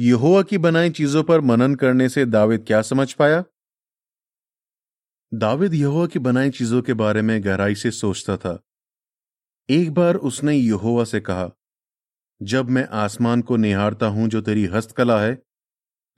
यहोवा 0.00 0.42
की 0.42 0.58
बनाई 0.58 0.90
चीज़ों 0.90 1.24
पर 1.24 1.40
मनन 1.40 1.74
करने 1.74 2.08
से 2.08 2.26
दाविद 2.26 2.64
क्या 2.66 2.82
समझ 2.82 3.12
पाया? 3.12 3.44
दाविद 5.34 5.74
यहोवा 5.74 6.06
की 6.06 6.18
बनाई 6.18 6.50
चीज़ों 6.50 6.82
के 6.82 6.94
बारे 6.94 7.22
में 7.22 7.44
गहराई 7.44 7.74
से 7.74 7.90
सोचता 7.90 8.36
था। 8.36 8.62
एक 9.70 9.94
बार 9.94 10.14
उसने 10.14 10.54
यहोवा 10.54 11.04
से 11.04 11.20
कहा 11.20 11.50
जब 12.40 12.70
मैं 12.70 12.86
आसमान 12.94 13.42
को 13.42 13.56
निहारता 13.56 14.06
हूँ 14.06 14.28
जो 14.28 14.40
तेरी 14.40 14.64
हस्तकला 14.66 15.20
है, 15.20 15.38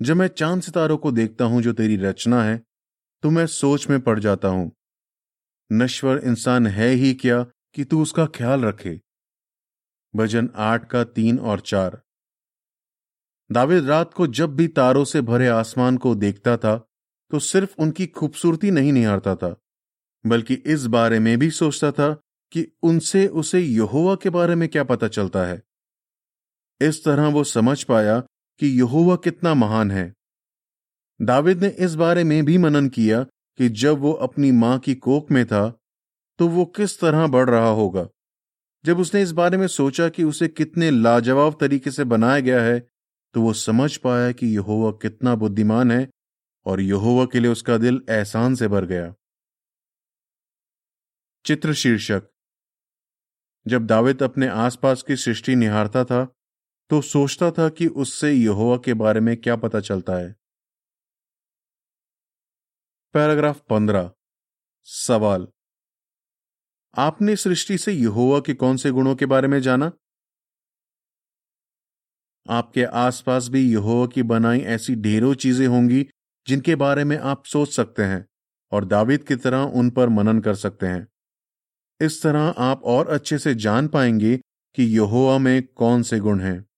जब 0.01 0.17
मैं 0.17 0.27
चाँद 0.29 0.63
सितारों 0.63 0.97
को 0.97 1.13
देखता 1.13 1.45
हूँ 1.45 1.63
जो 1.63 1.73
तेरी 1.73 1.97
रचना 1.97 2.43
है 2.45 2.61
तो 3.23 3.31
मैं 3.31 3.47
सोच 3.47 3.89
में 3.91 4.01
पड़ 4.01 4.19
जाता 4.19 4.49
हूँ। 4.49 4.71
नश्वर 5.71 6.19
इंसान 6.19 6.67
है 6.67 6.89
ही 6.89 7.13
क्या 7.15 7.43
कि 7.75 7.85
तू 7.85 8.03
उसका 8.03 8.27
ख्याल 8.27 8.65
रखे? 8.65 9.01
भजन 10.15 10.49
आठ 10.57 10.89
का 10.91 11.03
तीन 11.07 11.39
और 11.39 11.61
चार। 11.61 12.01
दाविद 13.51 13.85
रात 13.85 14.15
को 14.15 14.27
जब 14.27 14.55
भी 14.57 14.67
तारों 14.69 15.05
से 15.05 15.21
भरे 15.23 15.49
आसमान 15.49 15.97
को 15.97 16.15
देखता 16.15 16.57
था 16.57 16.77
तो 17.31 17.39
सिर्फ़ 17.39 17.75
उनकी 17.79 18.07
खूबसूरती 18.07 18.71
नहीं 18.71 18.93
निहारता 18.93 19.35
था, 19.37 19.55
बल्कि 20.25 20.55
इस 20.55 20.87
बारे 20.87 21.19
में 21.19 21.37
भी 21.39 21.51
सोचता 21.51 21.91
था 21.93 22.13
कि 22.53 22.67
उनसे 22.83 23.27
उसे 23.29 23.61
यहोवा 23.61 24.15
के 24.15 24.31
बारे 24.31 24.55
में 24.55 24.69
क्या 24.69 24.85
पता 24.85 25.09
चलता 25.09 25.45
है। 25.45 25.63
इस 26.81 27.05
तरह 27.05 27.29
वो 27.29 27.45
समझ 27.45 27.83
पाया 27.83 28.19
कि 28.61 28.67
यहोवा 28.79 29.17
कितना 29.17 29.55
महान 29.55 29.91
है। 29.91 30.13
दाविद 31.21 31.63
ने 31.63 31.69
इस 31.69 31.95
बारे 31.95 32.25
में 32.25 32.45
भी 32.45 32.59
मनन 32.59 32.89
किया 32.89 33.23
कि 33.59 33.69
जब 33.69 33.99
वो 33.99 34.13
अपनी 34.13 34.51
माँ 34.53 34.79
की 34.79 34.95
कोख 34.95 35.31
में 35.31 35.47
था 35.47 35.69
तो 36.39 36.49
वो 36.49 36.65
किस 36.65 37.01
तरह 37.01 37.27
बढ़ 37.27 37.51
रहा 37.51 37.69
होगा। 37.69 38.09
जब 38.85 38.99
उसने 38.99 39.23
इस 39.23 39.33
बारे 39.33 39.57
में 39.57 39.67
सोचा 39.67 40.09
कि 40.09 40.25
उसे 40.25 40.49
कितने 40.49 40.91
लाजवाब 40.91 41.57
तरीके 41.61 41.91
से 41.91 42.05
बनाया 42.05 42.41
गया 42.41 42.63
है 42.63 42.79
तो 43.35 43.43
वो 43.43 43.53
समझ 43.53 43.97
पाया 43.97 44.33
कि 44.33 44.47
यहोवा 44.47 44.91
कितना 44.93 45.35
बुद्धिमान 45.35 45.91
है 45.91 46.09
और 46.67 46.81
यहोवा 46.81 47.25
के 47.25 47.41
लिए 47.41 47.51
उसका 47.51 47.77
दिल 47.79 48.03
एहसान 48.11 48.55
से 48.55 48.69
भर 48.69 48.85
गया। 48.85 49.15
चित्र 51.45 51.75
शीर्षक। 51.75 52.23
जब 53.67 53.87
दाविद 53.87 54.23
अपने 54.23 54.49
आसपास 54.49 55.03
की 55.03 55.17
सृष्टि 55.17 55.57
निहारता 55.57 56.05
था 56.05 56.27
तो 56.91 57.03
सोचता 57.03 57.51
था 57.51 57.69
कि 57.69 57.87
उससे 57.87 58.33
यहोवा 58.33 58.77
के 58.77 58.95
बारे 58.95 59.21
में 59.21 59.37
क्या 59.37 59.57
पता 59.57 59.81
चलता 59.81 60.13
है। 60.13 60.37
पैराग्राफ 63.15 63.61
पंद्रह, 63.61 64.11
सवाल। 64.85 65.49
आपने 66.99 67.37
सृष्टि 67.37 67.79
से 67.79 67.93
यहोवा 67.93 68.41
के 68.41 68.55
कौन 68.55 68.77
से 68.77 68.91
गुणों 68.91 69.15
के 69.15 69.27
बारे 69.27 69.49
में 69.49 69.61
जाना? 69.61 69.93
आपके 72.51 72.85
आसपास 72.85 73.49
भी 73.49 73.73
यहोवा 73.73 74.07
की 74.07 74.23
बनाई 74.23 74.61
ऐसी 74.61 74.95
ढेरों 74.95 75.35
चीज़ें 75.35 75.67
होंगी 75.67 76.07
जिनके 76.47 76.75
बारे 76.75 77.05
में 77.05 77.19
आप 77.19 77.45
सोच 77.45 77.69
सकते 77.69 78.03
हैं 78.03 78.27
और 78.73 78.85
दाविद 78.85 79.25
की 79.25 79.37
तरह 79.37 79.59
उन 79.59 79.91
पर 79.91 80.09
मनन 80.09 80.41
कर 80.41 80.55
सकते 80.55 80.87
हैं। 80.87 81.09
इस 82.01 82.23
तरह 82.23 82.55
आप 82.59 82.83
और 82.85 83.09
अच्छे 83.09 83.39
से 83.39 83.55
जान 83.55 83.89
पाएँगे 83.89 84.37
कि 84.75 84.83
यहोवा 84.83 85.39
में 85.39 85.67
कौन 85.67 86.03
से 86.03 86.19
गुण 86.19 86.41
हैं। 86.41 86.70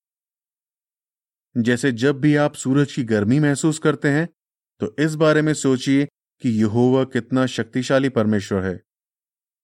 जैसे 1.56 1.92
जब 1.92 2.20
भी 2.20 2.34
आप 2.36 2.54
सूरज 2.54 2.92
की 2.92 3.02
गर्मी 3.04 3.38
महसूस 3.40 3.78
करते 3.78 4.08
हैं 4.08 4.28
तो 4.80 4.94
इस 4.98 5.14
बारे 5.14 5.42
में 5.42 5.52
सोचिए 5.54 6.04
कि 6.42 6.50
यहोवा 6.50 7.02
कितना 7.04 7.44
शक्तिशाली 7.46 8.08
परमेश्वर 8.08 8.64
है। 8.64 8.80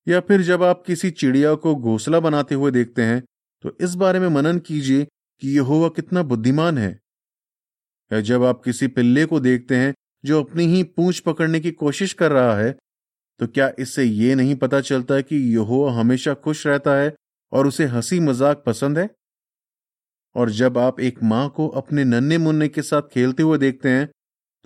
या 0.06 0.20
फिर 0.20 0.42
जब 0.42 0.62
आप 0.62 0.82
किसी 0.86 1.10
चिड़िया 1.10 1.54
को 1.54 1.74
घोसला 1.74 2.20
बनाते 2.20 2.54
हुए 2.54 2.70
देखते 2.70 3.02
हैं 3.02 3.22
तो 3.64 3.76
इस 3.80 3.94
बारे 3.94 4.18
में 4.20 4.28
मनन 4.28 4.58
कीजिए 4.58 5.06
कि 5.42 5.56
यहोवा 5.56 5.88
कितना 5.88 6.22
बुद्धिमान 6.22 6.78
है। 6.78 6.90
या 8.10 8.20
जब 8.20 8.44
आप 8.44 8.62
किसी 8.64 8.86
पिल्ले 8.88 9.24
को 9.24 9.40
देखते 9.40 9.76
हैं, 9.76 9.94
जो 10.24 10.42
अपनी 10.42 10.66
ही 10.66 10.82
पूंछ 10.82 11.18
पकड़ने 11.20 11.60
की 11.60 11.70
कोशिश 11.72 12.12
कर 12.12 12.32
रहा 12.32 12.56
है 12.56 12.76
तो 13.40 13.46
क्या 13.46 13.70
इससे 13.78 14.04
ये 14.04 14.34
नहीं 14.34 14.54
पता 14.56 14.80
चलता 14.80 15.20
कि 15.20 15.36
यहोवा 15.54 15.92
हमेशा 15.92 16.34
खुश 16.34 16.66
रहता 16.66 16.94
है 16.96 17.14
और 17.52 17.66
उसे 17.66 17.84
हँसी 17.86 18.20
मज़ाक 18.20 18.62
पसंद 18.66 18.98
है? 18.98 19.08
और 20.36 20.50
जब 20.50 20.78
आप 20.78 21.00
एक 21.00 21.22
माँ 21.22 21.48
को 21.48 21.68
अपने 21.68 22.04
नन्हे 22.04 22.38
मुन्ने 22.38 22.68
के 22.68 22.82
साथ 22.82 23.02
खेलते 23.02 23.42
हुए 23.42 23.58
देखते 23.58 23.88
हैं 23.88 24.08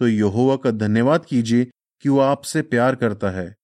तो 0.01 0.09
यहोवा 0.09 0.57
का 0.57 0.71
धन्यवाद 0.71 1.25
कीजिए 1.25 1.65
कि 2.05 2.09
वो 2.09 2.19
आपसे 2.19 2.63
प्यार 2.63 2.95
करता 2.95 3.31
है। 3.31 3.55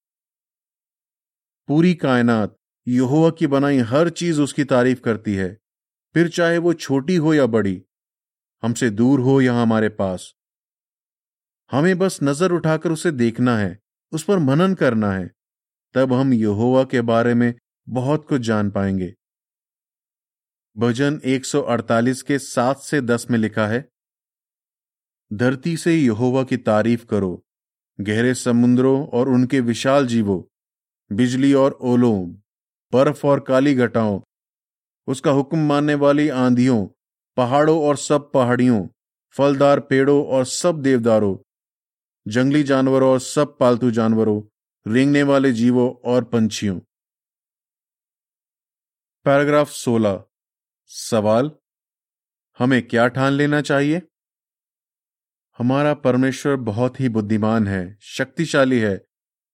पूरी 1.68 1.94
कायनात 1.94 2.54
यहोवा 2.86 3.30
की 3.30 3.46
बनाई 3.46 3.78
हर 3.78 4.08
चीज़ 4.10 4.40
उसकी 4.40 4.64
तारीफ़ 4.64 5.00
करती 5.00 5.34
है। 5.34 5.48
फिर 6.14 6.28
चाहे 6.28 6.58
वो 6.58 6.72
छोटी 6.72 7.16
हो 7.16 7.34
या 7.34 7.46
बड़ी, 7.46 7.82
हमसे 8.62 8.90
दूर 8.90 9.20
हो 9.20 9.40
या 9.40 9.54
हमारे 9.54 9.88
पास। 9.88 10.32
हमें 11.70 11.98
बस 11.98 12.18
नज़र 12.22 12.52
उठाकर 12.52 12.92
उसे 12.92 13.10
देखना 13.10 13.56
है, 13.58 13.78
उस 14.12 14.24
पर 14.24 14.38
मनन 14.38 14.74
करना 14.74 15.12
है। 15.12 15.30
तब 15.94 16.12
हम 16.12 16.32
यहोवा 16.32 16.84
के 16.84 17.00
बारे 17.00 17.34
में 17.34 17.52
बहुत 17.88 18.26
कुछ 18.28 18.40
जान 18.40 18.70
पाएँगे। 18.70 19.14
भजन 20.78 21.20
148 21.24 22.22
के 22.22 22.38
सात 22.38 22.78
से 22.78 23.00
दस 23.00 23.26
में 23.30 23.38
लिखा 23.38 23.66
है, 23.66 23.88
धरती 25.32 25.76
से 25.76 25.96
यहोवा 25.96 26.42
की 26.42 26.56
तारीफ़ 26.56 27.06
करो, 27.06 27.44
गहरे 28.00 28.34
समुद्रों 28.34 29.06
और 29.06 29.28
उनके 29.28 29.60
विशाल 29.60 30.06
जीवों, 30.06 30.42
बिजली 31.16 31.54
और 31.54 31.72
ओलों, 31.72 32.28
बर्फ़ 32.92 33.26
और 33.26 33.40
काली 33.40 33.74
घटाओं, 33.74 34.20
उसका 35.06 35.30
हुक्म 35.30 35.58
मानने 35.58 35.94
वाली 35.94 36.28
आंधियों, 36.28 36.86
पहाड़ों 37.36 37.82
और 37.82 37.96
सब 37.96 38.32
पहाड़ियों, 38.32 38.88
फलदार 39.30 39.80
पेड़ों 39.80 40.26
और 40.26 40.44
सब 40.44 40.82
देवदारों, 40.82 41.36
जंगली 42.28 42.62
जानवरों 42.62 43.10
और 43.10 43.20
सब 43.20 43.58
पालतू 43.58 43.90
जानवरों, 43.90 44.42
रेंगने 44.92 45.22
वाले 45.22 45.52
जीवों 45.52 46.10
और 46.10 46.24
पंछियों। 46.24 46.80
पैराग्राफ 49.24 49.70
16 49.70 50.24
सवाल, 50.90 51.50
हमें 52.58 52.82
क्या 52.82 53.06
ठान 53.08 53.32
लेना 53.32 53.60
चाहिए? 53.60 54.02
हमारा 55.58 55.94
परमेश्वर 55.94 56.56
बहुत 56.56 57.00
ही 57.00 57.08
बुद्धिमान 57.08 57.66
है, 57.66 57.96
शक्तिशाली 58.00 58.78
है, 58.78 59.00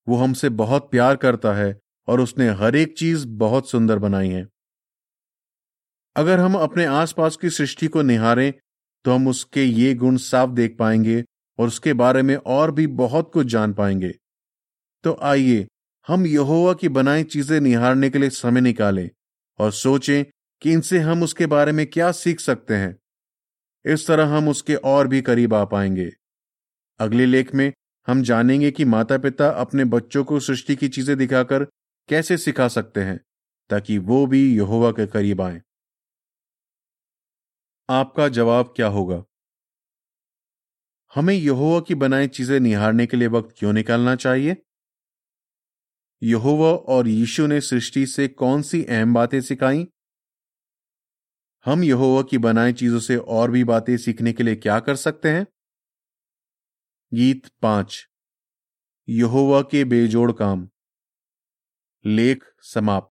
वो 0.07 0.17
हमसे 0.17 0.49
बहुत 0.49 0.89
प्यार 0.91 1.15
करता 1.15 1.53
है 1.53 1.79
और 2.07 2.21
उसने 2.21 2.49
हर 2.49 2.75
एक 2.75 2.97
चीज़ 2.97 3.27
बहुत 3.27 3.69
सुंदर 3.69 3.99
बनाई 3.99 4.29
है। 4.29 4.45
अगर 6.15 6.39
हम 6.39 6.55
अपने 6.55 6.85
आसपास 6.85 7.37
की 7.37 7.49
सृष्टि 7.49 7.87
को 7.87 8.01
निहारें 8.01 8.53
तो 9.05 9.11
हम 9.11 9.27
उसके 9.27 9.63
ये 9.63 9.93
गुण 9.93 10.17
साफ़ 10.17 10.49
देख 10.49 10.75
पाएँगे 10.79 11.23
और 11.59 11.67
उसके 11.67 11.93
बारे 11.93 12.21
में 12.21 12.35
और 12.35 12.71
भी 12.71 12.87
बहुत 12.87 13.31
कुछ 13.33 13.47
जान 13.47 13.73
पाएँगे। 13.73 14.13
तो 15.03 15.17
आइए, 15.21 15.67
हम 16.07 16.25
यहोवा 16.25 16.73
की 16.73 16.89
बनाई 16.89 17.23
चीज़ें 17.23 17.59
निहारने 17.61 18.09
के 18.09 18.19
लिए 18.19 18.29
समय 18.29 18.61
निकालें 18.61 19.09
और 19.59 19.71
सोचें 19.71 20.23
कि 20.61 20.71
इनसे 20.71 20.99
हम 20.99 21.23
उसके 21.23 21.45
बारे 21.45 21.71
में 21.71 21.87
क्या 21.87 22.11
सीख 22.11 22.39
सकते 22.39 22.73
हैं। 22.73 22.99
इस 23.85 24.07
तरह 24.07 24.25
हम 24.25 24.49
उसके 24.49 24.75
और 24.75 25.07
भी 25.07 25.21
करीब 25.21 25.53
आ 25.53 25.65
पाएँगे। 25.65 26.11
अगले 26.99 27.25
लेख 27.25 27.55
में 27.55 27.73
हम 28.07 28.21
जानेंगे 28.23 28.71
कि 28.71 28.85
माता 28.85 29.17
पिता 29.17 29.49
अपने 29.49 29.85
बच्चों 29.85 30.23
को 30.23 30.39
सृष्टि 30.39 30.75
की 30.75 30.87
चीज़ें 30.87 31.17
दिखाकर 31.17 31.63
कैसे 32.09 32.37
सिखा 32.37 32.67
सकते 32.67 33.01
हैं, 33.01 33.19
ताकि 33.69 33.97
वो 33.97 34.27
भी 34.27 34.57
यहोवा 34.57 34.91
के 34.91 35.07
करीब 35.07 35.41
आए। 35.41 35.61
आपका 37.89 38.27
जवाब 38.27 38.73
क्या 38.75 38.87
होगा? 38.87 39.23
हमें 41.15 41.33
यहोवा 41.33 41.79
की 41.79 41.95
बनाई 41.95 42.27
चीज़ें 42.27 42.59
निहारने 42.59 43.05
के 43.05 43.17
लिए 43.17 43.27
वक्त 43.27 43.55
क्यों 43.57 43.73
निकालना 43.73 44.15
चाहिए? 44.15 44.57
यहोवा 46.23 46.71
और 46.71 47.07
यीशु 47.07 47.47
ने 47.47 47.61
सृष्टि 47.61 48.05
से 48.05 48.27
कौन 48.27 48.61
सी 48.61 48.83
अहम 48.83 49.13
बातें 49.13 49.41
सिखाई? 49.41 49.87
हम 51.65 51.83
यहोवा 51.83 52.21
की 52.21 52.37
बनाई 52.37 52.73
चीज़ों 52.73 52.99
से 52.99 53.17
और 53.17 53.51
भी 53.51 53.63
बातें 53.63 53.97
सीखने 53.97 54.33
के 54.33 54.43
लिए 54.43 54.55
क्या 54.55 54.79
कर 54.79 54.95
सकते 54.95 55.29
हैं? 55.29 55.47
गीत 57.13 57.47
पाँच। 57.61 58.07
यहोवा 59.09 59.61
के 59.61 59.85
बेजोड़ 59.85 60.31
काम। 60.31 60.69
लेख 62.05 62.43
समाप्त। 62.61 63.14